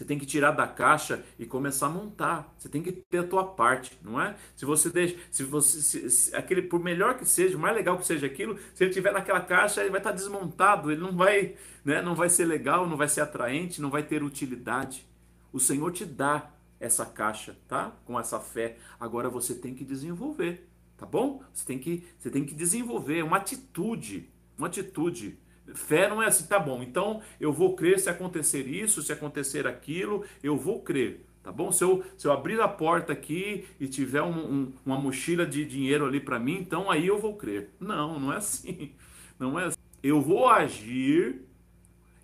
[0.00, 2.54] Você tem que tirar da caixa e começar a montar.
[2.56, 4.34] Você tem que ter a tua parte, não é?
[4.56, 8.06] Se você deixa, se você, se, se, aquele, por melhor que seja, mais legal que
[8.06, 12.00] seja aquilo, se ele tiver naquela caixa, ele vai estar desmontado, ele não vai, né?
[12.00, 15.06] Não vai ser legal, não vai ser atraente, não vai ter utilidade.
[15.52, 17.92] O Senhor te dá essa caixa, tá?
[18.06, 18.78] Com essa fé.
[18.98, 21.42] Agora você tem que desenvolver tá bom?
[21.52, 25.38] Você tem que, você tem que desenvolver uma atitude, uma atitude.
[25.74, 29.66] Fé não é assim, tá bom, então eu vou crer se acontecer isso, se acontecer
[29.66, 31.72] aquilo, eu vou crer, tá bom?
[31.72, 35.64] Se eu, se eu abrir a porta aqui e tiver um, um, uma mochila de
[35.64, 37.70] dinheiro ali para mim, então aí eu vou crer.
[37.80, 38.92] Não, não é assim.
[39.38, 39.78] Não é assim.
[40.02, 41.40] Eu vou agir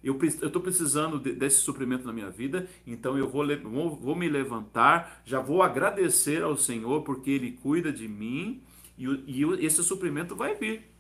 [0.06, 4.28] eu estou precisando de, desse suprimento na minha vida, então eu vou, vou, vou, me
[4.28, 8.62] levantar, já vou agradecer ao Senhor porque Ele cuida de mim
[8.96, 10.95] e, e esse suprimento vai vir.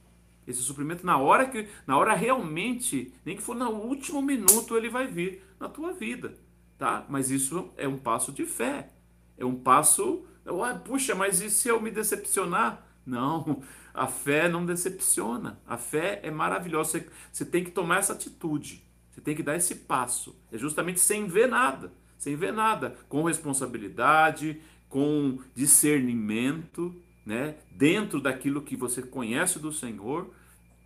[0.46, 4.88] Esse suprimento na hora que, na hora realmente, nem que for no último minuto, ele
[4.88, 6.34] vai vir na tua vida,
[6.78, 7.04] tá?
[7.08, 8.90] Mas isso é um passo de fé,
[9.36, 12.86] é um passo, ah, puxa, mas e se eu me decepcionar?
[13.04, 13.62] Não,
[13.94, 15.60] a fé não decepciona.
[15.66, 16.90] A fé é maravilhosa.
[16.90, 18.84] Você, você tem que tomar essa atitude.
[19.10, 20.36] Você tem que dar esse passo.
[20.52, 21.92] É justamente sem ver nada.
[22.18, 22.96] Sem ver nada.
[23.08, 26.94] Com responsabilidade, com discernimento,
[27.26, 27.56] né?
[27.72, 30.32] dentro daquilo que você conhece do Senhor.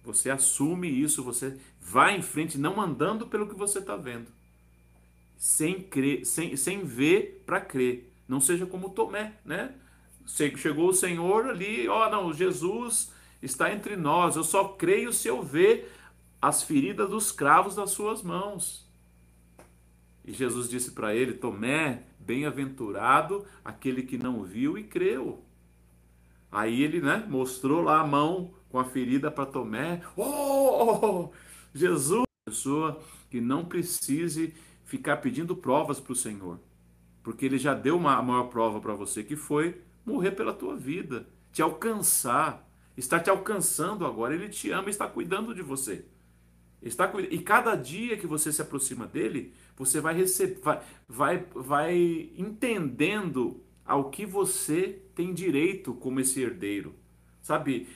[0.03, 4.29] Você assume isso, você vai em frente, não andando pelo que você está vendo.
[5.37, 8.11] Sem, crer, sem, sem ver para crer.
[8.27, 9.75] Não seja como Tomé, né?
[10.27, 14.37] Chegou o Senhor ali, ó, oh, não, Jesus está entre nós.
[14.37, 15.93] Eu só creio se eu ver
[16.41, 18.89] as feridas dos cravos das suas mãos.
[20.25, 25.45] E Jesus disse para ele: Tomé, bem-aventurado aquele que não viu e creu.
[26.51, 30.01] Aí ele né, mostrou lá a mão com a ferida para Tomé.
[30.17, 31.31] Oh,
[31.75, 32.25] Jesus!
[32.47, 34.53] Pessoa que não precise
[34.85, 36.59] ficar pedindo provas para o Senhor.
[37.23, 40.75] Porque ele já deu uma, a maior prova para você, que foi morrer pela tua
[40.75, 44.35] vida, te alcançar, está te alcançando agora.
[44.35, 46.05] Ele te ama e está cuidando de você.
[46.83, 52.31] Está e cada dia que você se aproxima dele, você vai receber, vai, vai, vai
[52.37, 56.95] entendendo ao que você tem direito como esse herdeiro.
[57.43, 57.89] Sabe?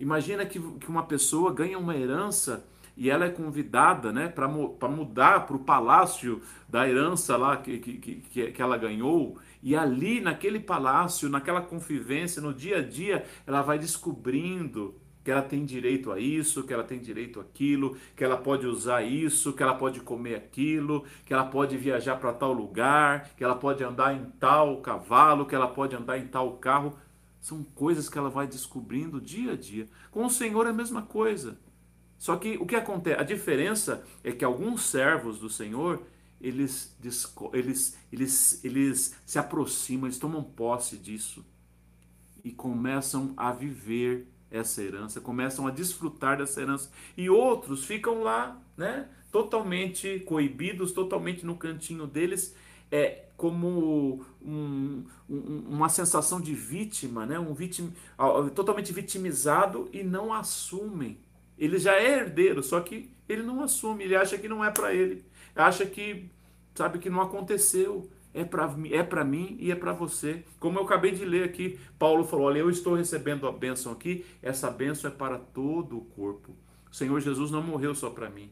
[0.00, 5.46] Imagina que, que uma pessoa ganha uma herança e ela é convidada né, para mudar
[5.46, 9.38] para o palácio da herança lá que, que, que, que ela ganhou.
[9.62, 15.42] E ali, naquele palácio, naquela convivência, no dia a dia, ela vai descobrindo que ela
[15.42, 19.62] tem direito a isso, que ela tem direito àquilo, que ela pode usar isso, que
[19.62, 24.16] ela pode comer aquilo, que ela pode viajar para tal lugar, que ela pode andar
[24.16, 26.96] em tal cavalo, que ela pode andar em tal carro.
[27.42, 29.86] São coisas que ela vai descobrindo dia a dia.
[30.10, 31.58] Com o Senhor é a mesma coisa.
[32.16, 33.20] Só que o que acontece?
[33.20, 36.04] A diferença é que alguns servos do Senhor,
[36.40, 36.96] eles,
[37.52, 41.44] eles, eles, eles se aproximam, eles tomam posse disso
[42.42, 46.90] e começam a viver essa herança, começam a desfrutar dessa herança.
[47.16, 52.54] E outros ficam lá, né, totalmente coibidos, totalmente no cantinho deles,
[52.90, 57.92] é como um, um, uma sensação de vítima, né, um vítima,
[58.54, 61.18] totalmente vitimizado e não assumem
[61.58, 64.94] ele já é herdeiro, só que ele não assume, ele acha que não é para
[64.94, 65.24] ele.
[65.54, 66.30] Acha que,
[66.74, 68.08] sabe, que não aconteceu.
[68.34, 70.44] É para é para mim e é para você.
[70.60, 74.24] Como eu acabei de ler aqui, Paulo falou: Olha, eu estou recebendo a bênção aqui,
[74.42, 76.54] essa bênção é para todo o corpo.
[76.90, 78.50] O Senhor Jesus não morreu só para mim.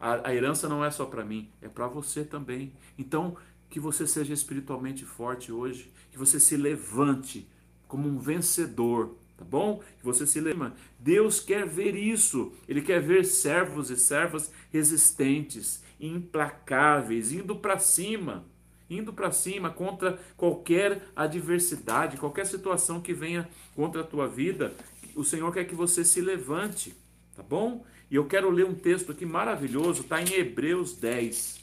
[0.00, 2.72] A, a herança não é só para mim, é para você também.
[2.98, 3.36] Então,
[3.70, 7.48] que você seja espiritualmente forte hoje, que você se levante
[7.86, 9.82] como um vencedor tá bom?
[9.98, 10.72] Que você se lembra.
[10.98, 12.52] Deus quer ver isso.
[12.68, 18.44] Ele quer ver servos e servas resistentes, implacáveis, indo para cima,
[18.92, 24.74] indo para cima contra qualquer adversidade, qualquer situação que venha contra a tua vida.
[25.14, 26.94] O Senhor quer que você se levante,
[27.34, 27.84] tá bom?
[28.10, 31.60] E eu quero ler um texto aqui maravilhoso, está em Hebreus 10.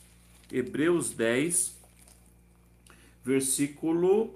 [0.51, 1.77] Hebreus 10,
[3.23, 4.33] versículo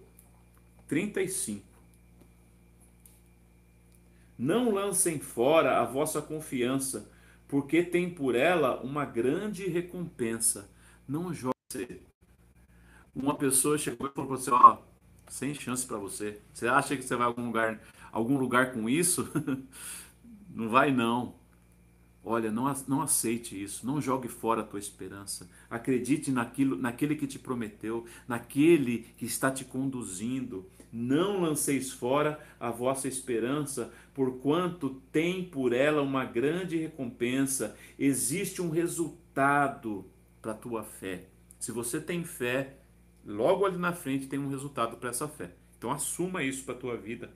[0.87, 1.65] 35.
[4.37, 7.09] Não lancem fora a vossa confiança,
[7.47, 10.69] porque tem por ela uma grande recompensa.
[11.07, 11.53] Não jogue.
[13.15, 14.77] Uma pessoa chegou e falou para você, ó,
[15.27, 16.41] sem chance para você.
[16.53, 17.79] Você acha que você vai a algum lugar,
[18.11, 19.29] algum lugar com isso?
[20.49, 21.35] não vai não.
[22.25, 25.49] Olha, não, não aceite isso, não jogue fora a tua esperança.
[25.69, 30.65] Acredite naquilo, naquele que te prometeu, naquele que está te conduzindo.
[30.91, 37.75] Não lanceis fora a vossa esperança, porquanto tem por ela uma grande recompensa.
[37.99, 40.05] Existe um resultado
[40.41, 41.25] para a tua fé.
[41.59, 42.77] Se você tem fé,
[43.25, 45.51] logo ali na frente tem um resultado para essa fé.
[45.77, 47.31] Então assuma isso para a tua vida.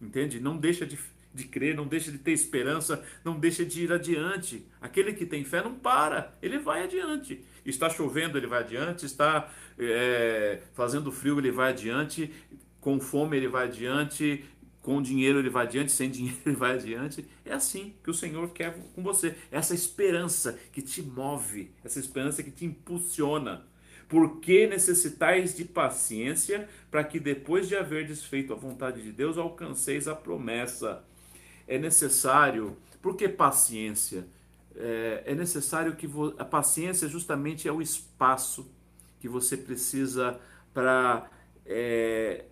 [0.00, 0.40] Entende?
[0.40, 0.98] Não deixa de
[1.34, 4.64] de crer, não deixa de ter esperança, não deixa de ir adiante.
[4.80, 7.44] Aquele que tem fé não para, ele vai adiante.
[7.66, 12.32] Está chovendo, ele vai adiante, está é, fazendo frio, ele vai adiante,
[12.80, 14.44] com fome, ele vai adiante,
[14.80, 17.26] com dinheiro, ele vai adiante, sem dinheiro, ele vai adiante.
[17.44, 19.34] É assim que o Senhor quer com você.
[19.50, 23.66] Essa esperança que te move, essa esperança que te impulsiona.
[24.14, 30.06] Porque necessitais de paciência para que depois de haver desfeito a vontade de Deus alcanceis
[30.06, 31.02] a promessa
[31.66, 34.24] é necessário, por que paciência?
[34.76, 38.70] É, é necessário que vo, a paciência justamente é o espaço
[39.18, 40.38] que você precisa
[40.72, 41.28] para
[41.66, 42.44] é,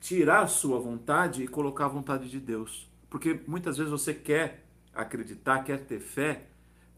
[0.00, 2.86] tirar a sua vontade e colocar a vontade de Deus.
[3.08, 6.48] Porque muitas vezes você quer acreditar, quer ter fé,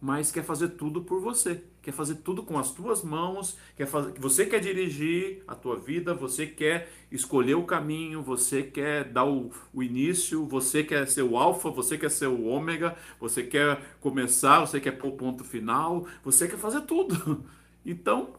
[0.00, 4.18] mas quer fazer tudo por você, quer fazer tudo com as tuas mãos, quer fazer,
[4.18, 9.50] você quer dirigir a tua vida, você quer escolher o caminho, você quer dar o,
[9.74, 14.60] o início, você quer ser o alfa, você quer ser o ômega, você quer começar,
[14.60, 17.44] você quer pôr o ponto final, você quer fazer tudo.
[17.82, 18.34] Então,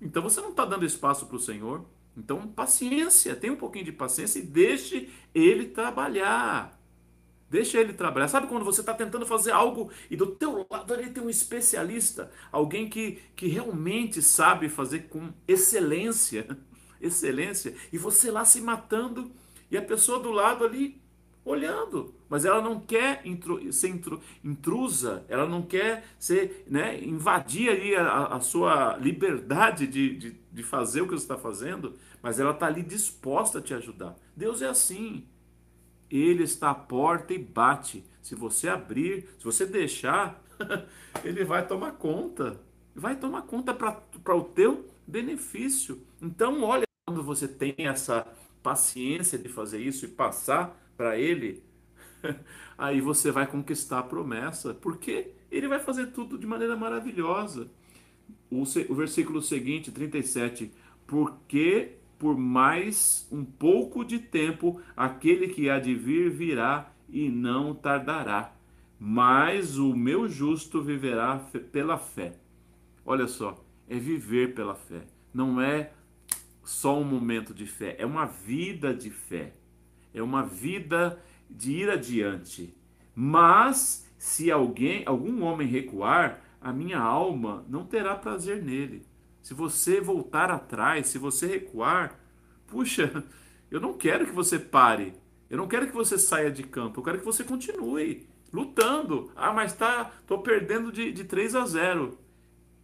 [0.00, 1.84] então você não está dando espaço para o Senhor.
[2.16, 6.79] Então, paciência, tenha um pouquinho de paciência e deixe ele trabalhar.
[7.50, 8.28] Deixa ele trabalhar.
[8.28, 12.30] Sabe quando você está tentando fazer algo e do teu lado ali tem um especialista,
[12.52, 16.46] alguém que, que realmente sabe fazer com excelência,
[17.00, 19.32] excelência, e você lá se matando
[19.68, 21.00] e a pessoa do lado ali
[21.44, 27.70] olhando, mas ela não quer intru, ser intru, intrusa, ela não quer ser, né, invadir
[27.70, 32.38] ali a, a sua liberdade de, de, de fazer o que você está fazendo, mas
[32.38, 34.14] ela está ali disposta a te ajudar.
[34.36, 35.26] Deus é assim.
[36.10, 38.04] Ele está à porta e bate.
[38.22, 40.42] Se você abrir, se você deixar,
[41.24, 42.60] ele vai tomar conta.
[42.94, 46.02] Vai tomar conta para o teu benefício.
[46.20, 48.26] Então, olha, quando você tem essa
[48.62, 51.62] paciência de fazer isso e passar para ele,
[52.76, 57.68] aí você vai conquistar a promessa, porque ele vai fazer tudo de maneira maravilhosa.
[58.50, 60.72] O, versículo seguinte, 37,
[61.06, 67.74] porque por mais um pouco de tempo, aquele que há de vir virá e não
[67.74, 68.54] tardará.
[69.02, 71.38] mas o meu justo viverá
[71.72, 72.34] pela fé.
[73.02, 75.06] Olha só, é viver pela fé.
[75.32, 75.90] Não é
[76.62, 79.54] só um momento de fé, é uma vida de fé.
[80.12, 81.18] É uma vida
[81.48, 82.76] de ir adiante.
[83.14, 89.06] Mas se alguém, algum homem recuar, a minha alma não terá prazer nele.
[89.42, 92.18] Se você voltar atrás, se você recuar,
[92.66, 93.24] puxa,
[93.70, 95.14] eu não quero que você pare.
[95.48, 97.00] Eu não quero que você saia de campo.
[97.00, 99.30] Eu quero que você continue lutando.
[99.36, 102.18] Ah, mas tá, tô perdendo de, de 3 a 0.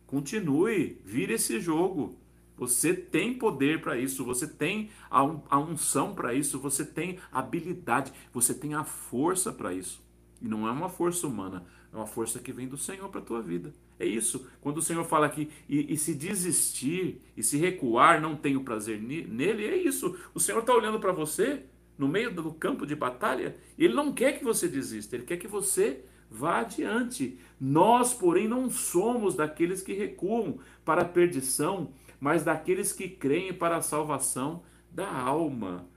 [0.07, 2.19] Continue, vire esse jogo.
[2.57, 8.13] Você tem poder para isso, você tem a, a unção para isso, você tem habilidade,
[8.33, 10.03] você tem a força para isso.
[10.41, 13.43] E não é uma força humana, é uma força que vem do Senhor para tua
[13.43, 13.75] vida.
[13.99, 14.47] É isso.
[14.61, 19.01] Quando o Senhor fala aqui, e, e se desistir, e se recuar, não tenho prazer
[19.01, 20.19] nele, é isso.
[20.35, 21.63] O Senhor está olhando para você,
[21.97, 25.39] no meio do campo de batalha, e Ele não quer que você desista, Ele quer
[25.39, 27.39] que você vá adiante.
[27.59, 33.77] Nós, porém, não somos daqueles que recuam para a perdição, mas daqueles que creem para
[33.77, 35.89] a salvação da alma.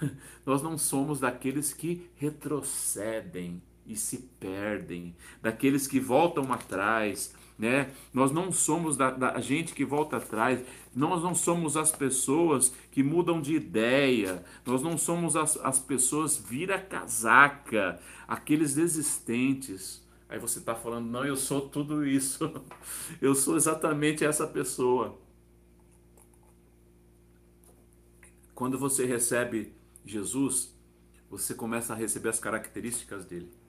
[0.44, 7.92] Nós não somos daqueles que retrocedem e se perdem, daqueles que voltam atrás, né?
[8.10, 10.64] Nós não somos da, da, gente que volta atrás,
[10.94, 16.38] nós não somos as pessoas que mudam de ideia, nós não somos as, as pessoas
[16.38, 20.02] vira casaca, aqueles desistentes.
[20.26, 22.50] Aí você está falando, não, eu sou tudo isso,
[23.20, 25.18] eu sou exatamente essa pessoa.
[28.54, 30.74] Quando você recebe Jesus,
[31.28, 33.59] você começa a receber as características dele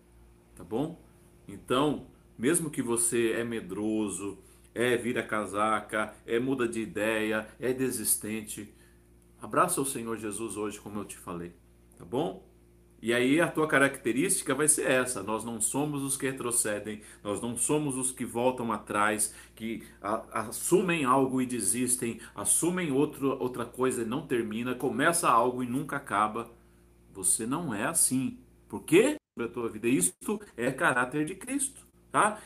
[0.55, 1.01] tá bom?
[1.47, 4.37] Então, mesmo que você é medroso,
[4.73, 8.73] é vira casaca, é muda de ideia, é desistente,
[9.41, 11.53] abraça o Senhor Jesus hoje, como eu te falei,
[11.97, 12.49] tá bom?
[13.01, 17.41] E aí a tua característica vai ser essa: nós não somos os que retrocedem, nós
[17.41, 19.83] não somos os que voltam atrás, que
[20.31, 25.97] assumem algo e desistem, assumem outro, outra coisa e não termina, começa algo e nunca
[25.97, 26.51] acaba.
[27.11, 28.37] Você não é assim.
[28.69, 29.20] Por quê?
[29.31, 29.87] Sobre a tua vida.
[29.87, 32.39] Isto é caráter de Cristo, tá?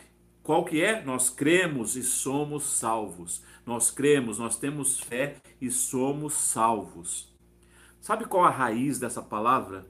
[0.43, 1.03] Qual que é?
[1.03, 3.43] Nós cremos e somos salvos.
[3.65, 7.33] Nós cremos, nós temos fé e somos salvos.
[7.99, 9.87] Sabe qual a raiz dessa palavra?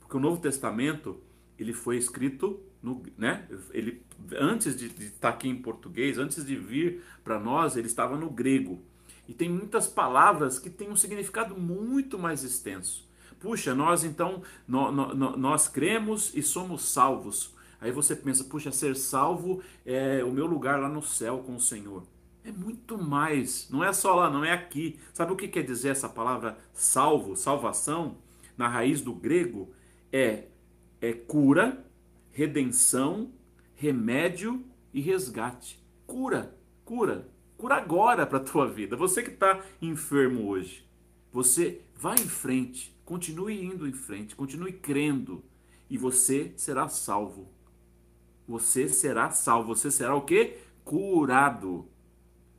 [0.00, 1.20] Porque o Novo Testamento,
[1.58, 3.46] ele foi escrito no, né?
[3.70, 8.16] Ele antes de, de estar aqui em português, antes de vir para nós, ele estava
[8.16, 8.82] no grego.
[9.28, 13.07] E tem muitas palavras que têm um significado muito mais extenso.
[13.40, 17.54] Puxa, nós então, nós, nós cremos e somos salvos.
[17.80, 21.60] Aí você pensa, puxa, ser salvo é o meu lugar lá no céu com o
[21.60, 22.02] Senhor.
[22.44, 24.98] É muito mais, não é só lá, não é aqui.
[25.12, 28.16] Sabe o que quer dizer essa palavra salvo, salvação?
[28.56, 29.72] Na raiz do grego
[30.12, 30.44] é,
[31.00, 31.84] é cura,
[32.32, 33.30] redenção,
[33.74, 35.78] remédio e resgate.
[36.06, 38.96] Cura, cura, cura agora para a tua vida.
[38.96, 40.88] Você que está enfermo hoje,
[41.32, 45.42] você vai em frente, Continue indo em frente, continue crendo
[45.88, 47.48] e você será salvo.
[48.46, 50.58] Você será salvo, você será o quê?
[50.84, 51.86] Curado.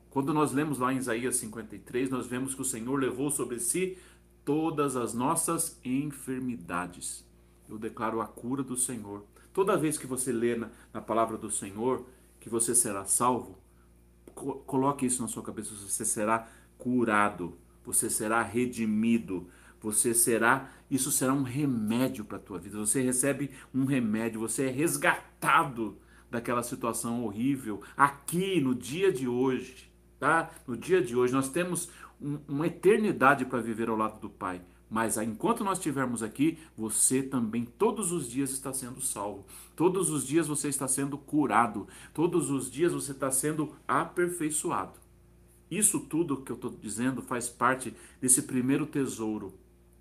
[0.10, 3.96] Quando nós lemos lá em Isaías 53, nós vemos que o Senhor levou sobre si
[4.44, 7.24] todas as nossas enfermidades.
[7.70, 9.24] Eu declaro a cura do Senhor.
[9.54, 12.08] Toda vez que você lê na, na palavra do Senhor
[12.40, 13.56] que você será salvo,
[14.34, 19.48] co coloque isso na sua cabeça, você será curado, você será redimido,
[19.82, 22.78] você será, isso será um remédio para a tua vida.
[22.78, 25.98] Você recebe um remédio, você é resgatado
[26.30, 30.52] daquela situação horrível aqui no dia de hoje, tá?
[30.68, 31.90] No dia de hoje nós temos
[32.22, 34.62] um, uma eternidade para viver ao lado do Pai.
[34.90, 39.46] Mas enquanto nós estivermos aqui, você também todos os dias está sendo salvo.
[39.76, 41.88] Todos os dias você está sendo curado.
[42.12, 44.94] Todos os dias você está sendo aperfeiçoado.
[45.70, 49.54] Isso tudo que eu estou dizendo faz parte desse primeiro tesouro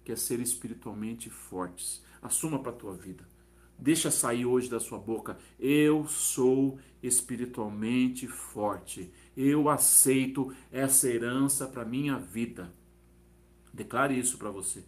[0.08, 2.02] que é ser espiritualmente fortes.
[2.22, 3.28] Assuma para a tua vida.
[3.78, 9.12] Deixa sair hoje da sua boca: eu sou espiritualmente forte.
[9.36, 12.72] Eu aceito essa herança para minha vida.
[13.70, 14.82] Declare isso para você.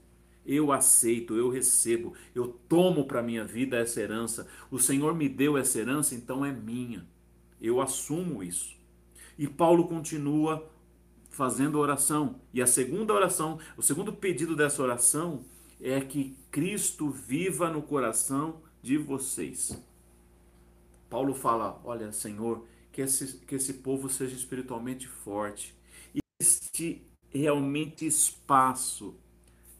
[0.47, 4.49] Eu aceito, eu recebo, eu tomo para minha vida essa herança.
[4.71, 7.07] O Senhor me deu essa herança, então é minha.
[7.61, 8.75] Eu assumo isso.
[9.37, 10.67] E Paulo continua
[11.31, 12.41] fazendo oração.
[12.53, 15.45] E a segunda oração, o segundo pedido dessa oração
[15.81, 19.83] é que Cristo viva no coração de vocês.
[21.09, 25.75] Paulo fala: Olha, Senhor, que esse, que esse povo seja espiritualmente forte.
[26.15, 29.15] E existe realmente espaço.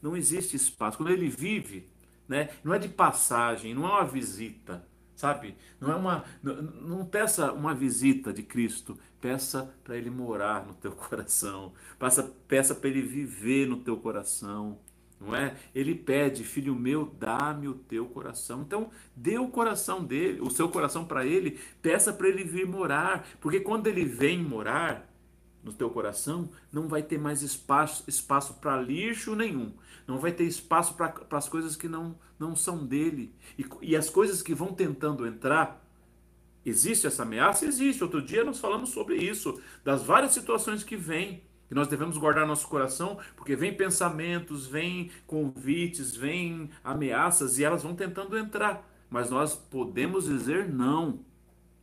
[0.01, 0.97] Não existe espaço.
[0.97, 1.87] Quando ele vive,
[2.27, 4.85] né, não é de passagem, não é uma visita.
[5.15, 5.55] sabe?
[5.79, 10.73] Não é uma não, não peça uma visita de Cristo, peça para ele morar no
[10.73, 11.71] teu coração.
[11.97, 14.79] Peça peça para ele viver no teu coração.
[15.19, 15.55] Não é?
[15.75, 18.63] Ele pede, filho meu, dá-me o teu coração.
[18.63, 23.27] Então, dê o coração dele, o seu coração para ele, peça para ele vir morar,
[23.39, 25.11] porque quando ele vem morar,
[25.63, 29.73] no teu coração, não vai ter mais espaço espaço para lixo nenhum.
[30.07, 33.33] Não vai ter espaço para as coisas que não, não são dele.
[33.57, 35.85] E, e as coisas que vão tentando entrar,
[36.65, 37.65] existe essa ameaça?
[37.65, 38.03] Existe.
[38.03, 42.45] Outro dia nós falamos sobre isso, das várias situações que vêm, que nós devemos guardar
[42.45, 48.87] nosso coração, porque vem pensamentos, vem convites, vem ameaças e elas vão tentando entrar.
[49.09, 51.19] Mas nós podemos dizer não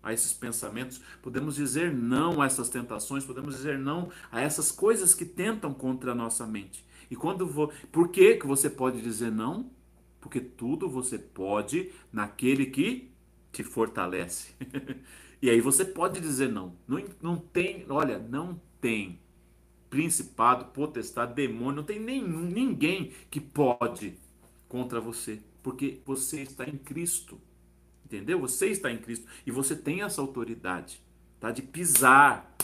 [0.02, 5.14] a esses pensamentos, podemos dizer não a essas tentações, podemos dizer não a essas coisas
[5.14, 6.84] que tentam contra a nossa mente.
[7.10, 9.70] E quando vou, por que que você pode dizer não?
[10.20, 13.07] Porque tudo você pode naquele que
[13.58, 14.54] te fortalece.
[15.42, 16.76] e aí você pode dizer não.
[16.86, 19.18] Não, não tem, olha, não tem
[19.90, 24.16] principado, potestade, demônio, não tem nenhum, ninguém que pode
[24.68, 27.40] contra você, porque você está em Cristo.
[28.04, 28.38] Entendeu?
[28.38, 31.02] Você está em Cristo e você tem essa autoridade,
[31.40, 31.50] tá?
[31.50, 32.54] De pisar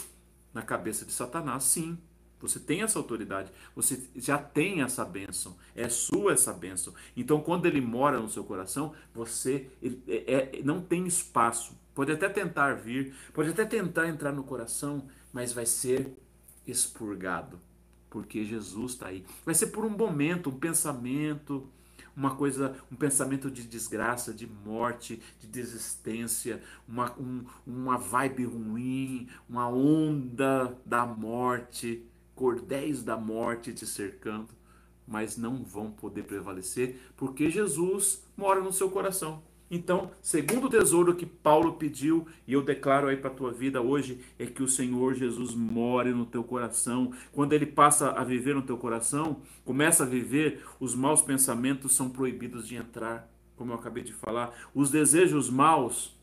[0.52, 1.98] na cabeça de Satanás, sim.
[2.46, 6.94] Você tem essa autoridade, você já tem essa bênção, é sua essa bênção.
[7.16, 11.74] Então, quando ele mora no seu coração, você ele, é, é, não tem espaço.
[11.94, 16.14] Pode até tentar vir, pode até tentar entrar no coração, mas vai ser
[16.66, 17.58] expurgado,
[18.10, 19.24] porque Jesus está aí.
[19.44, 21.68] Vai ser por um momento, um pensamento,
[22.16, 29.28] uma coisa, um pensamento de desgraça, de morte, de desistência, uma, um, uma vibe ruim,
[29.48, 34.48] uma onda da morte, cordéis da morte te cercando,
[35.06, 39.42] mas não vão poder prevalecer porque Jesus mora no seu coração.
[39.70, 44.20] Então, segundo tesouro que Paulo pediu, e eu declaro aí para a tua vida hoje,
[44.38, 47.12] é que o Senhor Jesus more no teu coração.
[47.32, 52.10] Quando ele passa a viver no teu coração, começa a viver, os maus pensamentos são
[52.10, 54.52] proibidos de entrar, como eu acabei de falar.
[54.74, 56.14] Os desejos maus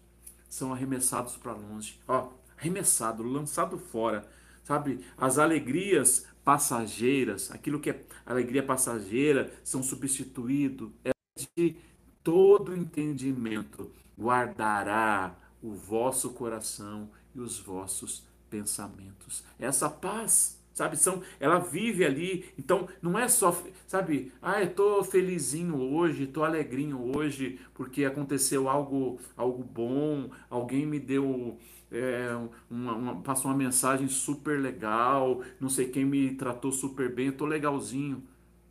[0.48, 2.00] são arremessados para longe.
[2.08, 4.26] Ó, arremessado, lançado fora.
[4.72, 5.02] Sabe?
[5.18, 10.90] As alegrias passageiras, aquilo que é alegria passageira, são substituídos.
[11.04, 11.12] É
[11.58, 11.76] de
[12.24, 19.44] todo entendimento guardará o vosso coração e os vossos pensamentos.
[19.60, 22.46] Essa paz, sabe, são, ela vive ali.
[22.58, 23.54] Então, não é só,
[23.86, 30.86] sabe, ah, eu tô felizinho hoje, tô alegrinho hoje porque aconteceu algo, algo bom, alguém
[30.86, 31.60] me deu
[31.92, 32.30] é,
[32.70, 37.38] uma, uma, passou uma mensagem super legal, não sei quem me tratou super bem, eu
[37.38, 38.24] tô legalzinho.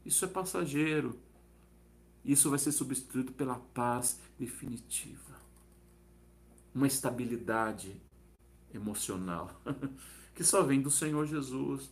[0.04, 1.18] Isso é passageiro.
[2.24, 5.38] Isso vai ser substituído pela paz definitiva.
[6.74, 8.00] Uma estabilidade
[8.72, 9.60] emocional
[10.34, 11.90] que só vem do Senhor Jesus.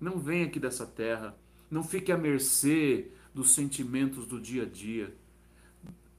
[0.00, 1.36] Não vem aqui dessa terra.
[1.70, 5.14] Não fique à mercê dos sentimentos do dia a dia.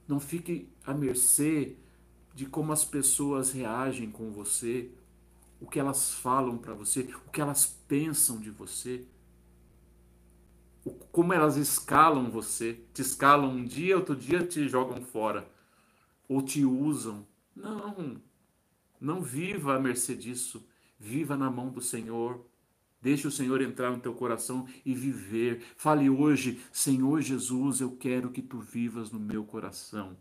[0.06, 1.76] Não fique à mercê
[2.34, 4.90] de como as pessoas reagem com você,
[5.60, 9.06] o que elas falam para você, o que elas pensam de você
[11.12, 12.80] como elas escalam você.
[12.92, 15.48] Te escalam um dia, outro dia te jogam fora.
[16.28, 17.26] Ou te usam.
[17.54, 18.20] Não.
[19.00, 20.66] Não viva à mercê disso.
[20.98, 22.44] Viva na mão do Senhor.
[23.00, 25.62] Deixe o Senhor entrar no teu coração e viver.
[25.76, 30.16] Fale hoje, Senhor Jesus, eu quero que tu vivas no meu coração.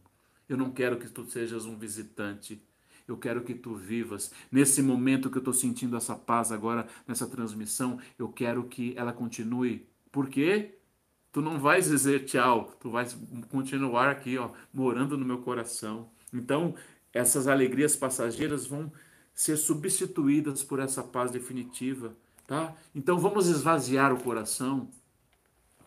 [0.51, 2.61] Eu não quero que tu sejas um visitante.
[3.07, 4.33] Eu quero que tu vivas.
[4.51, 9.13] Nesse momento que eu estou sentindo essa paz agora, nessa transmissão, eu quero que ela
[9.13, 10.77] continue porque
[11.31, 16.09] tu não vais dizer tchau, tu vais continuar aqui, ó, morando no meu coração.
[16.33, 16.75] Então,
[17.13, 18.91] essas alegrias passageiras vão
[19.33, 22.13] ser substituídas por essa paz definitiva,
[22.45, 22.75] tá?
[22.93, 24.89] Então, vamos esvaziar o coração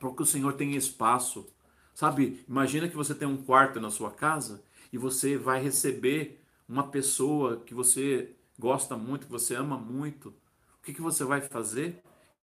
[0.00, 1.46] para que o Senhor tenha espaço.
[1.94, 6.88] Sabe, imagina que você tem um quarto na sua casa e você vai receber uma
[6.88, 10.30] pessoa que você gosta muito, que você ama muito.
[10.30, 12.02] O que, que você vai fazer?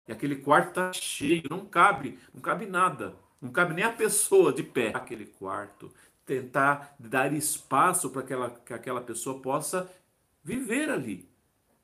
[0.08, 3.16] E aquele quarto está cheio, não cabe, não cabe nada.
[3.41, 4.91] Não cabe nem a pessoa de pé.
[4.93, 5.91] Aquele quarto,
[6.26, 9.89] tentar dar espaço para aquela, que aquela pessoa possa
[10.43, 11.28] viver ali,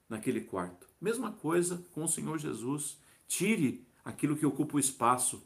[0.08, 0.88] naquele quarto.
[1.00, 3.00] Mesma coisa com o Senhor Jesus.
[3.28, 5.44] Tire aquilo que ocupa o espaço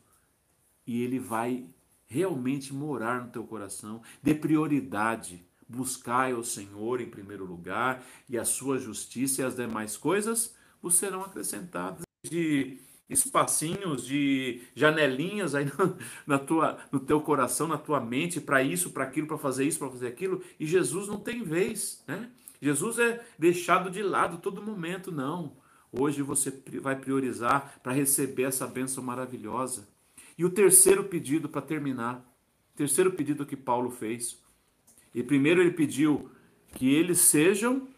[0.85, 1.65] e ele vai
[2.09, 4.01] realmente morar no teu coração.
[4.21, 5.45] Dê prioridade.
[5.67, 10.95] Buscai o Senhor em primeiro lugar e a sua justiça e as demais coisas vos
[10.95, 17.99] serão acrescentadas de espacinhos de janelinhas aí no, na tua, no teu coração, na tua
[17.99, 21.43] mente, para isso, para aquilo, para fazer isso, para fazer aquilo, e Jesus não tem
[21.43, 22.29] vez, né?
[22.61, 25.57] Jesus é deixado de lado todo momento, não.
[25.91, 26.51] Hoje você
[26.81, 29.87] vai priorizar para receber essa bênção maravilhosa.
[30.39, 32.25] E o terceiro pedido para terminar,
[32.73, 34.41] terceiro pedido que Paulo fez.
[35.13, 36.31] E primeiro ele pediu
[36.75, 37.89] que eles sejam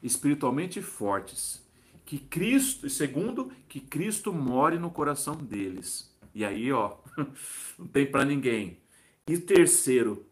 [0.00, 1.60] espiritualmente fortes,
[2.06, 6.08] que Cristo, e segundo, que Cristo more no coração deles.
[6.32, 6.96] E aí, ó,
[7.76, 8.78] não tem para ninguém.
[9.26, 10.24] E terceiro,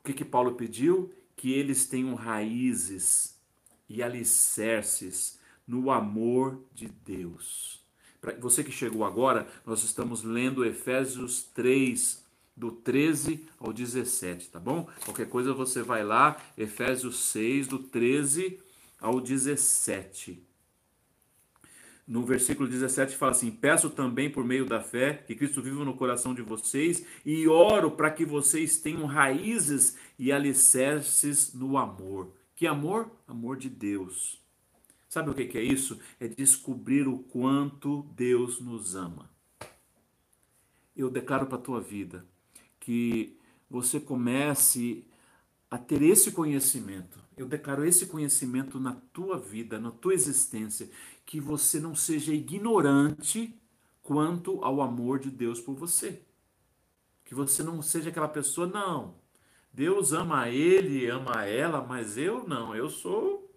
[0.00, 1.10] o que que Paulo pediu?
[1.34, 3.40] Que eles tenham raízes
[3.88, 7.85] e alicerces no amor de Deus.
[8.26, 12.24] Para você que chegou agora, nós estamos lendo Efésios 3,
[12.56, 14.88] do 13 ao 17, tá bom?
[15.04, 18.58] Qualquer coisa você vai lá, Efésios 6, do 13
[19.00, 20.44] ao 17
[22.04, 25.96] no versículo 17 fala assim: Peço também por meio da fé que Cristo viva no
[25.96, 32.32] coração de vocês e oro para que vocês tenham raízes e alicerces no amor.
[32.54, 33.10] Que amor?
[33.26, 34.45] Amor de Deus.
[35.16, 35.98] Sabe o que é isso?
[36.20, 39.30] É descobrir o quanto Deus nos ama.
[40.94, 42.22] Eu declaro para a tua vida
[42.78, 43.34] que
[43.70, 45.06] você comece
[45.70, 47.18] a ter esse conhecimento.
[47.34, 50.90] Eu declaro esse conhecimento na tua vida, na tua existência,
[51.24, 53.58] que você não seja ignorante
[54.02, 56.20] quanto ao amor de Deus por você.
[57.24, 59.14] Que você não seja aquela pessoa, não.
[59.72, 62.76] Deus ama ele, ama ela, mas eu não.
[62.76, 63.50] Eu sou,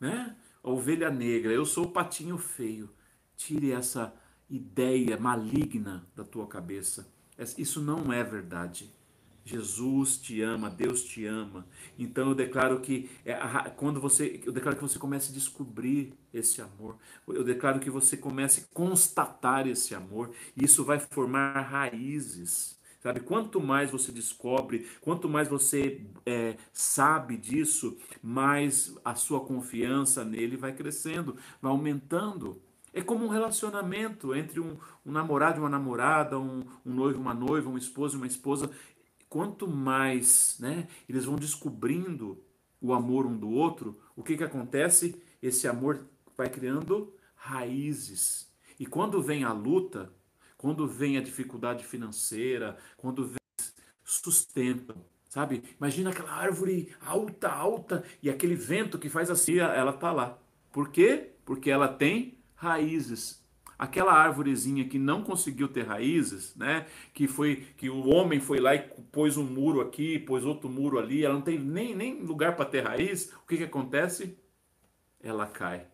[0.00, 0.34] né,
[0.68, 2.90] ovelha negra, eu sou o patinho feio.
[3.36, 4.14] Tire essa
[4.50, 7.12] ideia maligna da tua cabeça.
[7.56, 8.92] Isso não é verdade.
[9.44, 11.66] Jesus te ama, Deus te ama.
[11.98, 13.34] Então eu declaro que é,
[13.76, 16.98] quando você, eu declaro que você comece a descobrir esse amor.
[17.26, 20.34] Eu declaro que você comece a constatar esse amor.
[20.54, 22.77] E isso vai formar raízes.
[23.00, 30.24] Sabe, quanto mais você descobre, quanto mais você é, sabe disso, mais a sua confiança
[30.24, 32.60] nele vai crescendo, vai aumentando.
[32.92, 34.76] É como um relacionamento entre um,
[35.06, 38.26] um namorado e uma namorada, um, um noivo e uma noiva, um esposo e uma
[38.26, 38.68] esposa
[39.28, 42.42] quanto mais né, eles vão descobrindo
[42.80, 45.20] o amor um do outro, o que, que acontece?
[45.42, 48.48] Esse amor vai criando raízes.
[48.78, 50.12] E quando vem a luta,
[50.58, 53.38] quando vem a dificuldade financeira, quando vem
[54.04, 54.96] sustentam,
[55.28, 55.62] sabe?
[55.78, 60.36] Imagina aquela árvore alta, alta e aquele vento que faz assim, ela tá lá.
[60.70, 61.30] Por quê?
[61.46, 63.38] Porque ela tem raízes
[63.78, 66.86] aquela árvorezinha que não conseguiu ter raízes, né?
[67.14, 68.80] Que foi que o homem foi lá e
[69.12, 72.64] pôs um muro aqui, pôs outro muro ali, ela não tem nem, nem lugar para
[72.64, 73.32] ter raiz.
[73.44, 74.36] O que, que acontece?
[75.22, 75.86] Ela cai.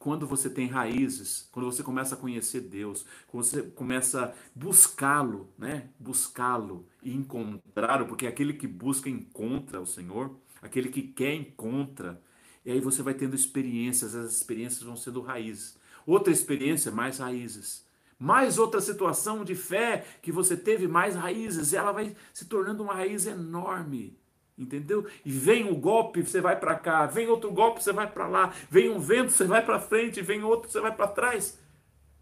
[0.00, 5.52] Quando você tem raízes, quando você começa a conhecer Deus, quando você começa a buscá-lo,
[5.58, 5.90] né?
[5.98, 12.18] Buscá-lo e encontrá-lo, porque aquele que busca encontra o Senhor, aquele que quer encontra.
[12.64, 15.78] E aí você vai tendo experiências, as experiências vão sendo raízes.
[16.06, 17.86] Outra experiência, mais raízes.
[18.18, 21.74] Mais outra situação de fé que você teve, mais raízes.
[21.74, 24.18] E ela vai se tornando uma raiz enorme.
[24.60, 25.06] Entendeu?
[25.24, 27.06] E vem um golpe, você vai para cá.
[27.06, 28.52] Vem outro golpe, você vai para lá.
[28.70, 30.20] Vem um vento, você vai para frente.
[30.20, 31.58] Vem outro, você vai para trás.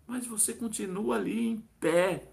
[0.07, 2.29] Mas você continua ali em pé.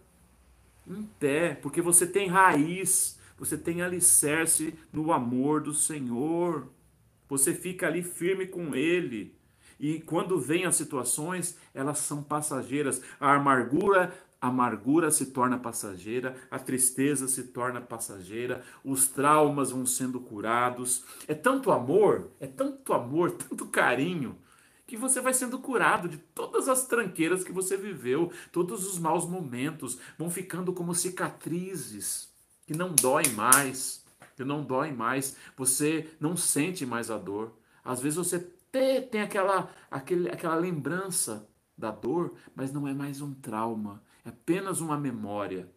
[0.88, 1.56] Em pé.
[1.56, 3.20] Porque você tem raiz.
[3.40, 6.68] Você tem alicerce no amor do Senhor.
[7.28, 9.36] Você fica ali firme com Ele.
[9.80, 13.02] E quando vem as situações, elas são passageiras.
[13.20, 19.86] A amargura, a amargura se torna passageira, a tristeza se torna passageira, os traumas vão
[19.86, 21.04] sendo curados.
[21.28, 24.38] É tanto amor, é tanto amor, tanto carinho,
[24.88, 29.28] que você vai sendo curado de todas as tranqueiras que você viveu, todos os maus
[29.28, 32.34] momentos vão ficando como cicatrizes
[32.66, 34.04] que não doem mais,
[34.36, 35.36] que não doem mais.
[35.58, 37.54] Você não sente mais a dor.
[37.84, 38.40] Às vezes você
[39.10, 44.98] tem aquela, aquele, aquela lembrança da dor, mas não é mais um trauma, apenas uma
[44.98, 45.72] memória.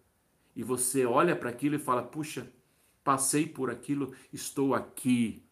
[0.57, 2.51] E você olha para aquilo e fala: puxa,
[3.05, 5.45] passei por aquilo, estou aqui.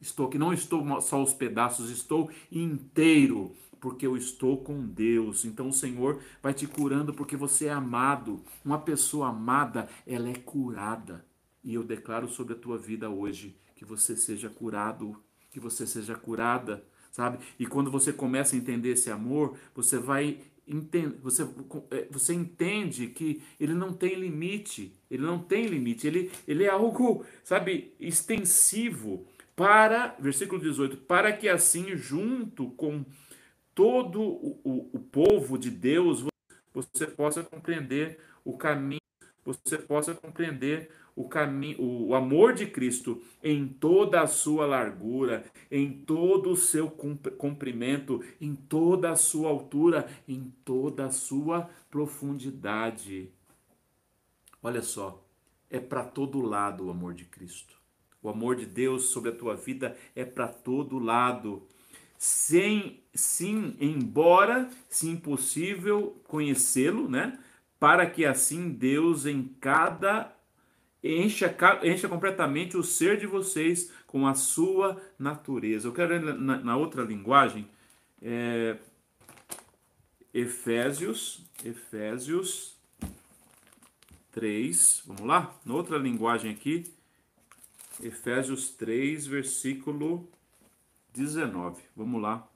[0.00, 5.44] Estou aqui, não estou só os pedaços, estou inteiro, porque eu estou com Deus.
[5.44, 8.42] Então o Senhor vai te curando porque você é amado.
[8.64, 11.24] Uma pessoa amada, ela é curada.
[11.62, 15.16] E eu declaro sobre a tua vida hoje que você seja curado
[15.54, 17.38] que você seja curada, sabe?
[17.60, 21.42] E quando você começa a entender esse amor, você vai entende, você,
[21.90, 26.70] é, você entende que ele não tem limite, ele não tem limite, ele, ele é
[26.70, 33.04] algo, sabe, extensivo para, versículo 18, para que assim junto com
[33.74, 36.24] todo o, o, o povo de Deus
[36.72, 39.00] você possa compreender o caminho,
[39.44, 45.92] você possa compreender o caminho, o amor de Cristo em toda a sua largura, em
[45.92, 53.30] todo o seu comprimento, em toda a sua altura, em toda a sua profundidade.
[54.62, 55.22] Olha só,
[55.70, 57.74] é para todo lado o amor de Cristo.
[58.22, 61.62] O amor de Deus sobre a tua vida é para todo lado.
[62.16, 67.38] Sem, sim, embora se impossível conhecê-lo, né?
[67.78, 70.33] Para que assim Deus em cada
[71.04, 75.86] encha, encha completamente o ser de vocês com a sua natureza.
[75.86, 77.68] Eu quero na, na outra linguagem,
[78.22, 78.78] é,
[80.32, 82.76] Efésios, Efésios
[84.32, 85.54] 3, vamos lá?
[85.64, 86.84] Na outra linguagem aqui,
[88.02, 90.28] Efésios 3, versículo
[91.12, 91.82] 19.
[91.94, 92.48] Vamos lá.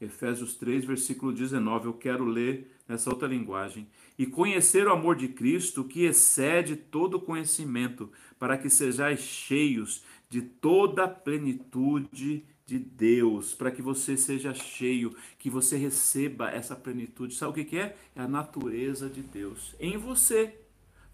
[0.00, 1.86] Efésios 3, versículo 19.
[1.86, 3.88] Eu quero ler nessa outra linguagem.
[4.18, 10.42] E conhecer o amor de Cristo que excede todo conhecimento, para que sejais cheios de
[10.42, 17.34] toda a plenitude de Deus, para que você seja cheio, que você receba essa plenitude.
[17.34, 17.96] Sabe o que é?
[18.14, 20.58] É a natureza de Deus em você.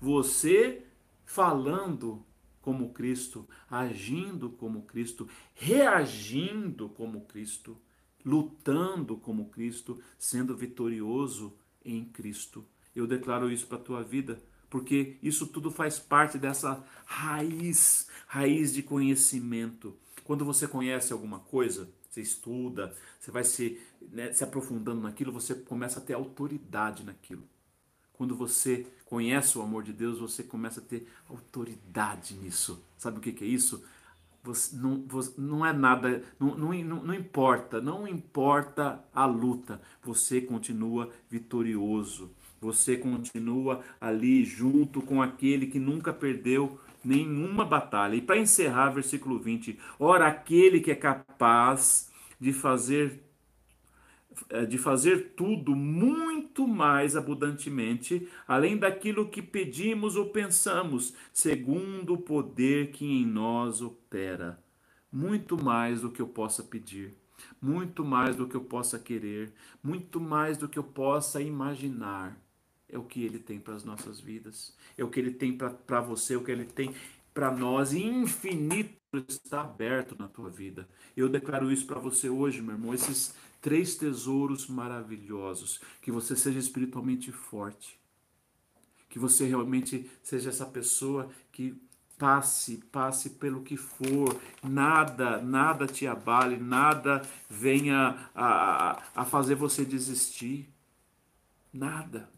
[0.01, 0.85] Você
[1.25, 2.25] falando
[2.61, 7.77] como Cristo, agindo como Cristo, reagindo como Cristo,
[8.25, 12.65] lutando como Cristo, sendo vitorioso em Cristo.
[12.95, 18.72] Eu declaro isso para a tua vida, porque isso tudo faz parte dessa raiz, raiz
[18.72, 19.97] de conhecimento.
[20.24, 23.80] Quando você conhece alguma coisa, você estuda, você vai se,
[24.12, 27.43] né, se aprofundando naquilo, você começa a ter autoridade naquilo.
[28.12, 32.84] Quando você conhece o amor de Deus, você começa a ter autoridade nisso.
[32.99, 33.82] Sabe o que, que é isso?
[34.43, 36.72] Você, não, você, não é nada, não, não,
[37.05, 42.30] não importa, não importa a luta, você continua vitorioso,
[42.61, 48.15] você continua ali junto com aquele que nunca perdeu nenhuma batalha.
[48.15, 53.23] E para encerrar, versículo 20: Ora, aquele que é capaz de fazer
[54.49, 62.19] é, de fazer tudo muito mais abundantemente, além daquilo que pedimos ou pensamos, segundo o
[62.19, 64.63] poder que em nós opera.
[65.13, 67.15] Muito mais do que eu possa pedir,
[67.61, 69.53] muito mais do que eu possa querer,
[69.83, 72.41] muito mais do que eu possa imaginar.
[72.93, 76.01] É o que ele tem para as nossas vidas, é o que ele tem para
[76.01, 76.95] você, é o que ele tem
[77.32, 80.88] para nós, infinito está aberto na tua vida.
[81.16, 82.95] Eu declaro isso para você hoje, meu irmão.
[82.95, 85.80] Esses três tesouros maravilhosos.
[86.01, 87.99] Que você seja espiritualmente forte.
[89.09, 91.80] Que você realmente seja essa pessoa que
[92.16, 99.84] passe, passe pelo que for, nada, nada te abale, nada venha a, a fazer você
[99.84, 100.68] desistir.
[101.72, 102.28] Nada.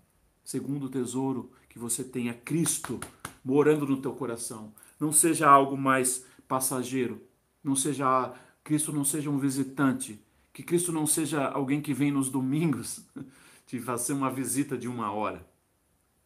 [0.44, 2.98] Segundo o tesouro que você tenha Cristo
[3.44, 4.72] morando no teu coração.
[4.98, 7.22] Não seja algo mais passageiro.
[7.62, 8.34] Não seja
[8.64, 10.22] Cristo não seja um visitante,
[10.52, 13.04] que Cristo não seja alguém que vem nos domingos
[13.66, 15.46] te fazer uma visita de uma hora.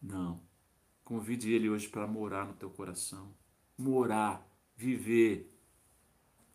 [0.01, 0.39] Não.
[1.03, 3.33] Convide Ele hoje para morar no teu coração.
[3.77, 4.45] Morar,
[4.75, 5.51] viver.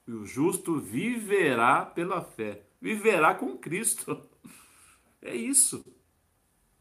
[0.06, 2.64] E o justo viverá pela fé.
[2.80, 4.20] Viverá com Cristo.
[5.24, 5.84] É isso.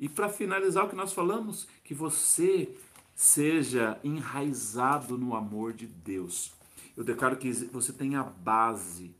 [0.02, 2.76] E para finalizar o que nós falamos, que você
[3.16, 6.52] seja enraizado no amor de Deus.
[6.97, 9.16] Eu declaro que você tem a base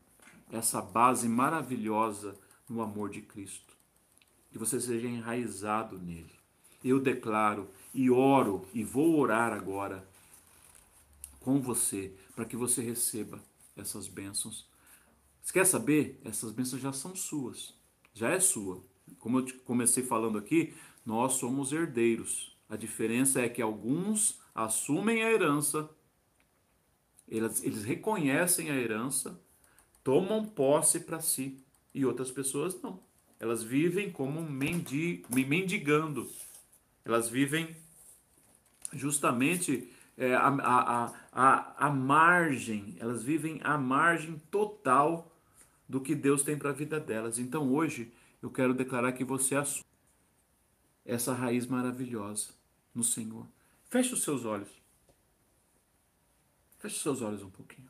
[0.52, 3.74] essa base maravilhosa no amor de Cristo.
[4.52, 6.32] Que você seja enraizado nele.
[6.84, 10.06] Eu declaro e oro e vou orar agora
[11.40, 13.42] com você para que você receba
[13.78, 14.68] essas bênçãos.
[15.42, 16.20] Você quer saber?
[16.26, 17.74] Essas bênçãos já são suas.
[18.14, 18.84] Já é sua.
[19.20, 20.74] Como eu comecei falando aqui,
[21.06, 22.58] nós somos herdeiros.
[22.70, 25.90] A diferença é que alguns assumem a herança,
[27.28, 29.40] eles, eles reconhecem a herança
[30.04, 33.00] tomam posse para si e outras pessoas não.
[33.40, 36.30] Elas vivem como mendi, mendigando.
[37.04, 37.76] Elas vivem
[38.94, 45.36] justamente é, a, a, a, a margem, elas vivem à margem total
[45.90, 47.40] do que Deus tem para a vida delas.
[47.40, 48.12] Então hoje
[48.42, 49.86] eu quero declarar que você assume
[51.06, 52.54] essa raiz maravilhosa
[52.94, 53.48] no Senhor.
[53.86, 54.70] Feche os seus olhos.
[56.80, 57.90] Feche os seus olhos um pouquinho.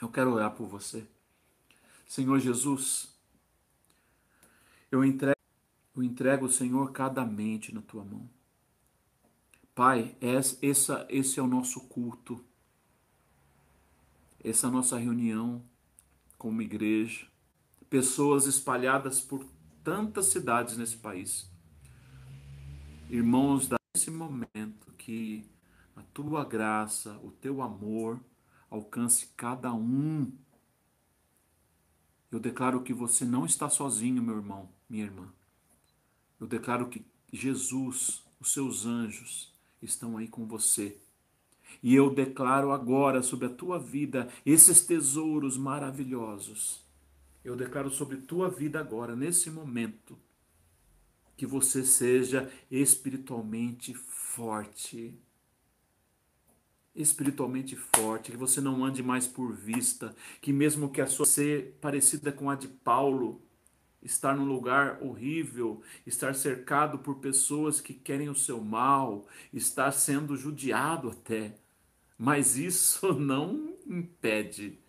[0.00, 1.06] Eu quero orar por você.
[2.06, 3.16] Senhor Jesus,
[4.90, 5.40] eu entrego,
[5.96, 8.28] eu entrego, Senhor, cada mente na tua mão.
[9.74, 12.44] Pai, essa, esse é o nosso culto,
[14.44, 15.64] essa é a nossa reunião
[16.36, 17.26] como igreja,
[17.92, 19.44] pessoas espalhadas por
[19.84, 21.46] tantas cidades nesse país.
[23.10, 25.44] Irmãos, nesse momento que
[25.94, 28.18] a tua graça, o teu amor
[28.70, 30.32] alcance cada um.
[32.30, 35.30] Eu declaro que você não está sozinho, meu irmão, minha irmã.
[36.40, 40.96] Eu declaro que Jesus, os seus anjos, estão aí com você.
[41.82, 46.81] E eu declaro agora sobre a tua vida esses tesouros maravilhosos.
[47.44, 50.16] Eu declaro sobre tua vida agora, nesse momento,
[51.36, 55.18] que você seja espiritualmente forte.
[56.94, 61.78] Espiritualmente forte, que você não ande mais por vista, que mesmo que a sua ser
[61.80, 63.42] parecida com a de Paulo,
[64.02, 70.36] estar num lugar horrível, estar cercado por pessoas que querem o seu mal, estar sendo
[70.36, 71.56] judiado até,
[72.18, 74.81] mas isso não impede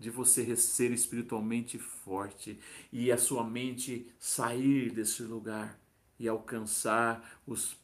[0.00, 2.58] de você ser espiritualmente forte
[2.90, 5.78] e a sua mente sair desse lugar
[6.18, 7.76] e alcançar os,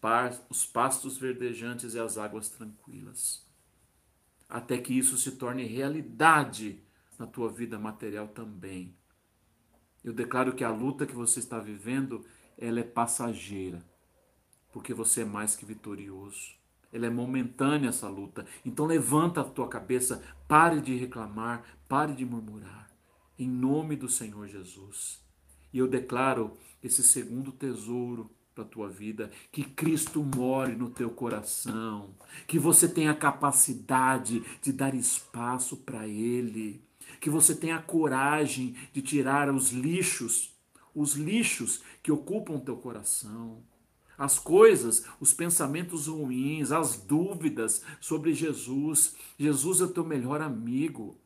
[0.48, 3.46] os pastos verdejantes e as águas tranquilas.
[4.48, 6.82] Até que isso se torne realidade
[7.18, 8.96] na tua vida material também.
[10.02, 12.24] Eu declaro que a luta que você está vivendo,
[12.56, 13.84] ela é passageira,
[14.72, 16.56] porque você é mais que vitorioso.
[16.92, 18.46] Ela é momentânea essa luta.
[18.64, 22.90] Então levanta a tua cabeça, pare de reclamar, pare de murmurar.
[23.38, 25.20] Em nome do Senhor Jesus.
[25.72, 31.10] E eu declaro esse segundo tesouro para a tua vida, que Cristo more no teu
[31.10, 32.14] coração,
[32.46, 36.82] que você tenha capacidade de dar espaço para Ele,
[37.20, 40.54] que você tenha coragem de tirar os lixos,
[40.94, 43.62] os lixos que ocupam teu coração,
[44.16, 49.14] as coisas, os pensamentos ruins, as dúvidas sobre Jesus.
[49.38, 51.18] Jesus é teu melhor amigo.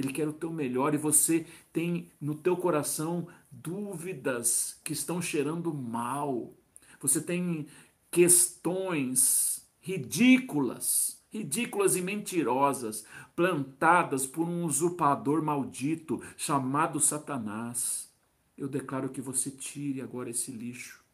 [0.00, 5.74] Ele quer o teu melhor e você tem no teu coração dúvidas que estão cheirando
[5.74, 6.54] mal.
[7.00, 7.66] Você tem
[8.10, 13.04] questões ridículas, ridículas e mentirosas,
[13.36, 18.10] plantadas por um usurpador maldito chamado Satanás.
[18.56, 21.04] Eu declaro que você tire agora esse lixo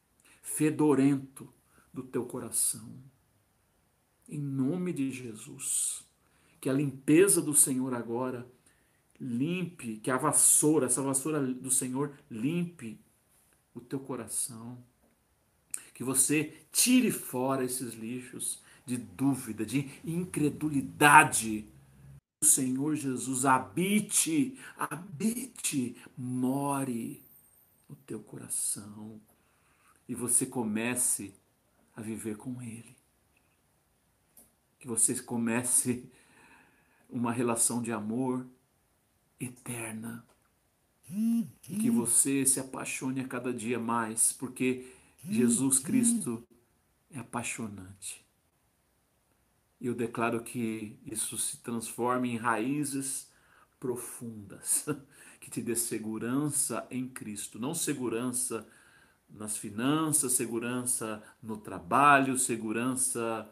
[0.40, 1.52] fedorento
[1.92, 2.88] do teu coração.
[4.28, 6.04] Em nome de Jesus.
[6.60, 8.46] Que a limpeza do Senhor agora
[9.20, 12.98] limpe, que a vassoura, essa vassoura do Senhor limpe
[13.74, 14.78] o teu coração.
[15.94, 21.66] Que você tire fora esses lixos de dúvida, de incredulidade.
[22.42, 27.22] O Senhor Jesus habite, habite, more
[27.88, 29.20] no teu coração
[30.08, 31.34] e você comece
[31.94, 32.96] a viver com Ele.
[34.78, 36.08] Que você comece
[37.08, 38.46] uma relação de amor
[39.40, 40.24] eterna.
[41.08, 44.92] E que você se apaixone a cada dia mais, porque
[45.28, 46.44] Jesus Cristo
[47.10, 48.24] é apaixonante.
[49.80, 53.30] Eu declaro que isso se transforme em raízes
[53.78, 54.86] profundas,
[55.38, 58.66] que te dê segurança em Cristo, não segurança
[59.30, 63.48] nas finanças, segurança no trabalho, segurança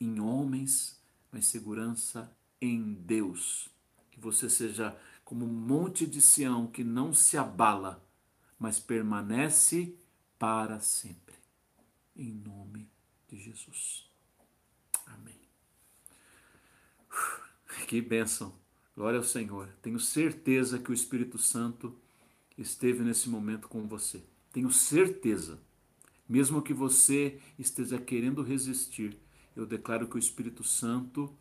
[0.00, 1.00] em homens,
[1.32, 2.30] mas segurança
[2.60, 3.70] em Deus
[4.20, 8.04] você seja como um monte de Sião que não se abala,
[8.58, 9.96] mas permanece
[10.38, 11.36] para sempre.
[12.16, 12.90] Em nome
[13.28, 14.10] de Jesus.
[15.06, 15.40] Amém.
[17.86, 18.54] Que bênção.
[18.96, 19.68] Glória ao Senhor.
[19.80, 21.96] Tenho certeza que o Espírito Santo
[22.58, 24.22] esteve nesse momento com você.
[24.52, 25.60] Tenho certeza.
[26.28, 29.18] Mesmo que você esteja querendo resistir,
[29.56, 31.34] eu declaro que o Espírito Santo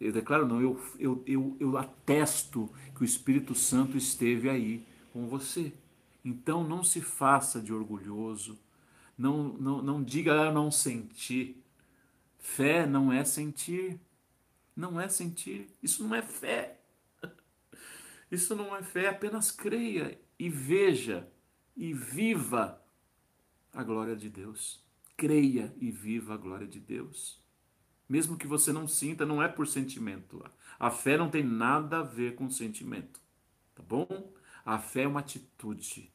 [0.00, 5.26] eu declaro não, eu, eu, eu, eu atesto que o Espírito Santo esteve aí com
[5.26, 5.72] você.
[6.24, 8.58] Então não se faça de orgulhoso,
[9.16, 11.56] não, não, não diga ah, eu não senti.
[12.38, 13.98] Fé não é sentir,
[14.76, 16.80] não é sentir, isso não é fé.
[18.30, 21.28] Isso não é fé, apenas creia e veja
[21.76, 22.82] e viva
[23.72, 24.82] a glória de Deus.
[25.16, 27.43] Creia e viva a glória de Deus.
[28.08, 30.44] Mesmo que você não sinta, não é por sentimento.
[30.78, 33.20] A fé não tem nada a ver com sentimento,
[33.74, 34.32] tá bom?
[34.64, 36.12] A fé é uma atitude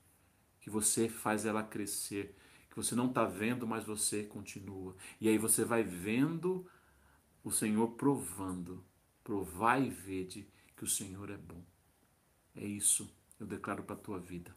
[0.59, 2.35] que você faz ela crescer,
[2.69, 4.95] que você não está vendo, mas você continua.
[5.19, 6.67] E aí você vai vendo
[7.43, 8.83] o Senhor provando.
[9.23, 11.63] Provai e vede que o Senhor é bom.
[12.55, 13.09] É isso
[13.39, 14.53] eu declaro para a tua vida.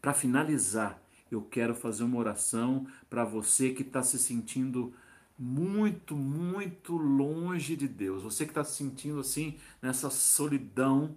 [0.00, 4.94] Para finalizar, eu quero fazer uma oração para você que está se sentindo
[5.42, 8.22] muito, muito longe de Deus.
[8.22, 11.16] Você que está se sentindo assim, nessa solidão,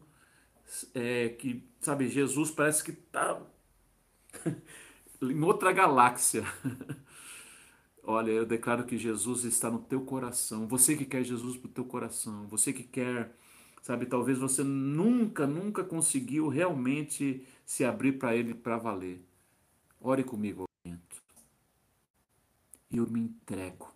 [0.96, 3.40] é, que, sabe, Jesus parece que está
[5.22, 6.44] em outra galáxia.
[8.04, 10.68] Olha, eu declaro que Jesus está no teu coração.
[10.68, 13.32] Você que quer Jesus no teu coração, você que quer,
[13.84, 19.24] sabe, talvez você nunca, nunca conseguiu realmente se abrir para Ele para valer.
[20.02, 20.66] Ore comigo,
[22.92, 23.95] eu me entrego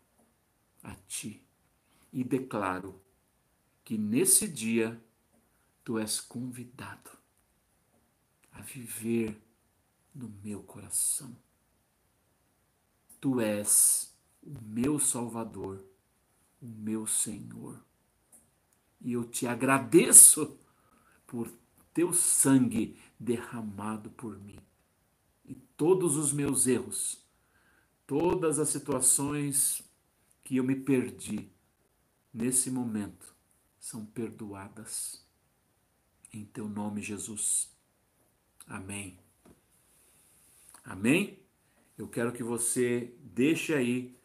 [0.83, 1.43] a Ti
[2.11, 3.01] e declaro
[3.83, 5.01] que nesse dia
[5.83, 7.09] Tu és convidado
[8.51, 9.41] a viver
[10.13, 11.35] no meu coração.
[13.19, 15.83] Tu és o meu Salvador,
[16.61, 17.83] o meu Senhor.
[19.01, 20.59] E eu te agradeço
[21.25, 21.51] por
[21.93, 24.59] teu sangue derramado por mim.
[25.45, 27.25] E todos os meus erros,
[28.05, 29.83] todas as situações
[30.49, 31.47] que eu me perdi
[32.33, 33.35] nesse momento
[33.79, 35.23] são perdoadas.
[36.33, 37.71] Em teu nome, Jesus.
[38.65, 39.19] Amém.
[40.83, 41.37] Amém?
[41.95, 44.17] Eu quero que você deixe aí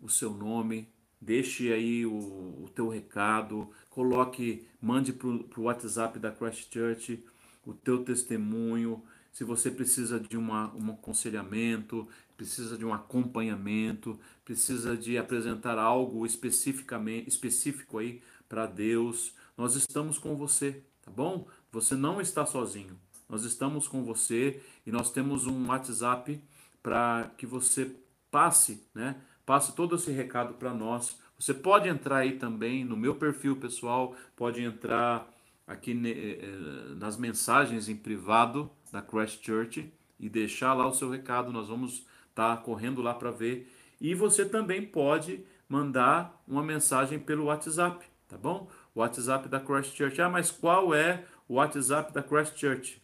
[0.00, 6.32] o seu nome, deixe aí o, o teu recado, coloque, mande para o WhatsApp da
[6.32, 7.24] Crash Church
[7.64, 9.04] o teu testemunho.
[9.32, 16.26] Se você precisa de uma, um aconselhamento, precisa de um acompanhamento, precisa de apresentar algo
[16.26, 21.46] especificamente específico aí para Deus, nós estamos com você, tá bom?
[21.70, 22.98] Você não está sozinho.
[23.28, 26.42] Nós estamos com você e nós temos um WhatsApp
[26.82, 27.94] para que você
[28.30, 29.16] passe, né?
[29.46, 31.16] Passe todo esse recado para nós.
[31.38, 35.30] Você pode entrar aí também no meu perfil pessoal, pode entrar
[35.72, 41.10] aqui eh, eh, nas mensagens em privado da Crash Church e deixar lá o seu
[41.10, 41.52] recado.
[41.52, 43.70] Nós vamos estar tá correndo lá para ver.
[44.00, 48.68] E você também pode mandar uma mensagem pelo WhatsApp, tá bom?
[48.94, 50.20] WhatsApp da Crash Church.
[50.20, 53.00] Ah, mas qual é o WhatsApp da Crash Church?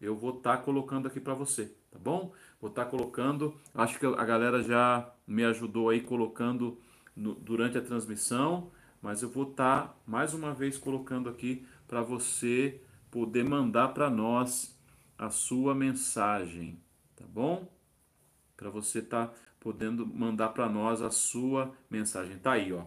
[0.00, 2.32] eu vou estar tá colocando aqui para você, tá bom?
[2.60, 6.78] Vou estar tá colocando, acho que a galera já me ajudou aí colocando
[7.14, 12.02] no, durante a transmissão, mas eu vou estar tá, mais uma vez colocando aqui para
[12.02, 12.80] você
[13.10, 14.76] poder mandar para nós
[15.16, 16.78] a sua mensagem,
[17.14, 17.68] tá bom?
[18.56, 22.38] Para você estar tá podendo mandar para nós a sua mensagem.
[22.38, 22.84] Tá aí, ó.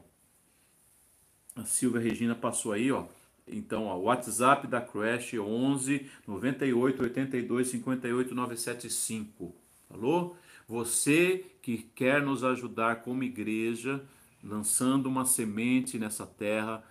[1.55, 3.05] A Silvia Regina passou aí, ó.
[3.47, 9.55] Então, o WhatsApp da Crash 11 98 82 58 975.
[9.89, 10.37] Falou?
[10.67, 14.03] Você que quer nos ajudar como igreja,
[14.43, 16.83] lançando uma semente nessa terra,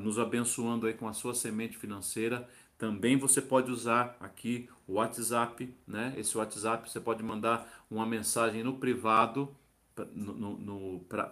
[0.00, 5.72] nos abençoando aí com a sua semente financeira, também você pode usar aqui o WhatsApp,
[5.86, 6.14] né?
[6.16, 9.54] Esse WhatsApp você pode mandar uma mensagem no privado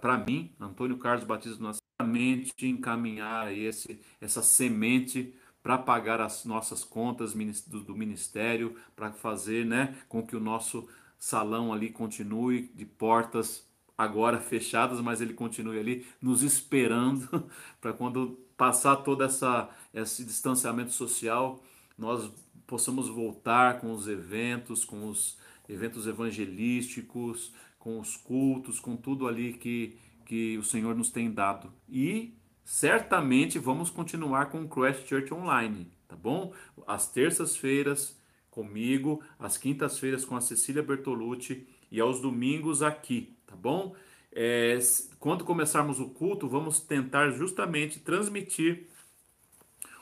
[0.01, 1.73] para mim, Antônio Carlos Batista
[2.05, 9.97] mente encaminhar esse, essa semente para pagar as nossas contas do ministério, para fazer né,
[10.09, 10.89] com que o nosso
[11.19, 13.67] salão ali continue de portas
[14.03, 20.93] agora fechadas, mas ele continue ali nos esperando para quando passar todo essa, esse distanciamento
[20.93, 21.63] social,
[21.97, 22.31] nós
[22.67, 25.39] possamos voltar com os eventos, com os
[25.69, 29.99] eventos evangelísticos, com os cultos, com tudo ali que
[30.31, 31.73] que o Senhor nos tem dado.
[31.89, 36.53] E certamente vamos continuar com o Crash Church Online, tá bom?
[36.87, 38.17] Às terças-feiras
[38.49, 43.97] comigo, às quintas-feiras com a Cecília Bertolucci e aos domingos aqui, tá bom?
[44.33, 44.79] É,
[45.19, 48.87] quando começarmos o culto, vamos tentar justamente transmitir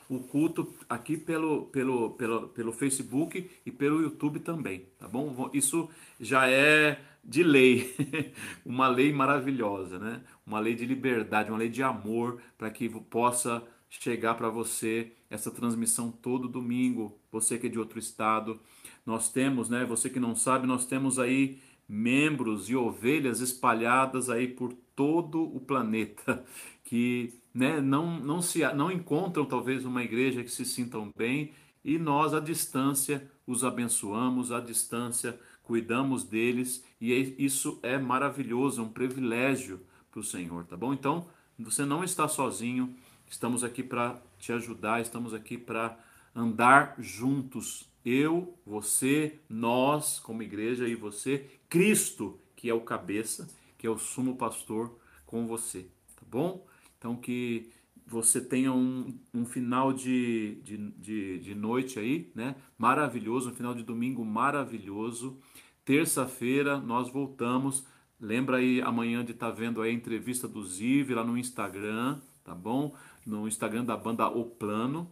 [0.07, 5.49] o culto aqui pelo, pelo, pelo, pelo Facebook e pelo YouTube também, tá bom?
[5.51, 5.89] Isso
[6.19, 7.95] já é de lei,
[8.65, 10.21] uma lei maravilhosa, né?
[10.45, 15.49] Uma lei de liberdade, uma lei de amor para que possa chegar para você essa
[15.49, 18.59] transmissão todo domingo, você que é de outro estado.
[19.05, 21.59] Nós temos, né, você que não sabe, nós temos aí
[21.89, 26.45] membros e ovelhas espalhadas aí por todo o planeta
[26.85, 31.51] que, né, não não se não encontram talvez uma igreja que se sintam bem
[31.83, 38.81] e nós à distância os abençoamos, à distância cuidamos deles e é, isso é maravilhoso,
[38.81, 39.81] é um privilégio
[40.11, 40.93] para o Senhor, tá bom?
[40.93, 41.27] Então,
[41.57, 42.95] você não está sozinho,
[43.29, 45.97] estamos aqui para te ajudar, estamos aqui para
[46.35, 47.88] andar juntos.
[48.05, 53.97] Eu, você, nós, como igreja, e você, Cristo, que é o cabeça, que é o
[53.97, 55.83] sumo pastor, com você,
[56.15, 56.65] tá bom?
[56.97, 57.69] Então, que
[58.09, 62.55] você tenha um, um final de, de, de, de, noite aí, né?
[62.77, 65.37] Maravilhoso, um final de domingo maravilhoso.
[65.85, 67.85] Terça-feira nós voltamos.
[68.19, 72.19] Lembra aí amanhã de estar tá vendo aí a entrevista do Ziv lá no Instagram,
[72.43, 72.95] tá bom?
[73.25, 75.09] No Instagram da banda O Plano.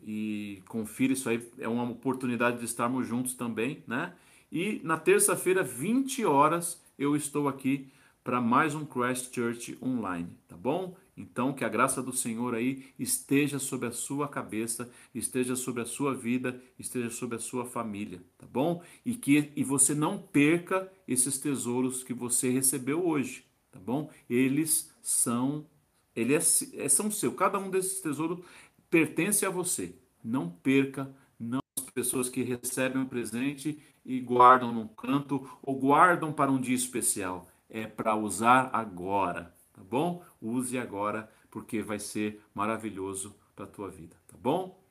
[0.00, 4.12] E confira isso aí, é uma oportunidade de estarmos juntos também, né?
[4.50, 7.88] E na terça-feira, 20 horas, eu estou aqui
[8.24, 10.94] para mais um Christ Church online, tá bom?
[11.16, 15.86] Então, que a graça do Senhor aí esteja sobre a sua cabeça, esteja sobre a
[15.86, 18.82] sua vida, esteja sobre a sua família, tá bom?
[19.04, 24.10] E que e você não perca esses tesouros que você recebeu hoje, tá bom?
[24.28, 25.66] Eles são
[26.14, 27.32] ele é, é são seu.
[27.32, 28.40] Cada um desses tesouros
[28.90, 29.94] pertence a você.
[30.22, 36.32] Não perca, não as pessoas que recebem um presente e guardam num canto ou guardam
[36.32, 37.46] para um dia especial.
[37.68, 40.22] É para usar agora, tá bom?
[40.40, 44.82] Use agora, porque vai ser maravilhoso para a tua vida, tá bom?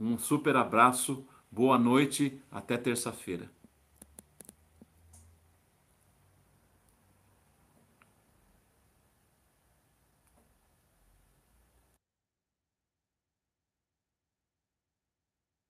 [0.00, 3.50] Um super abraço, boa noite, até terça-feira.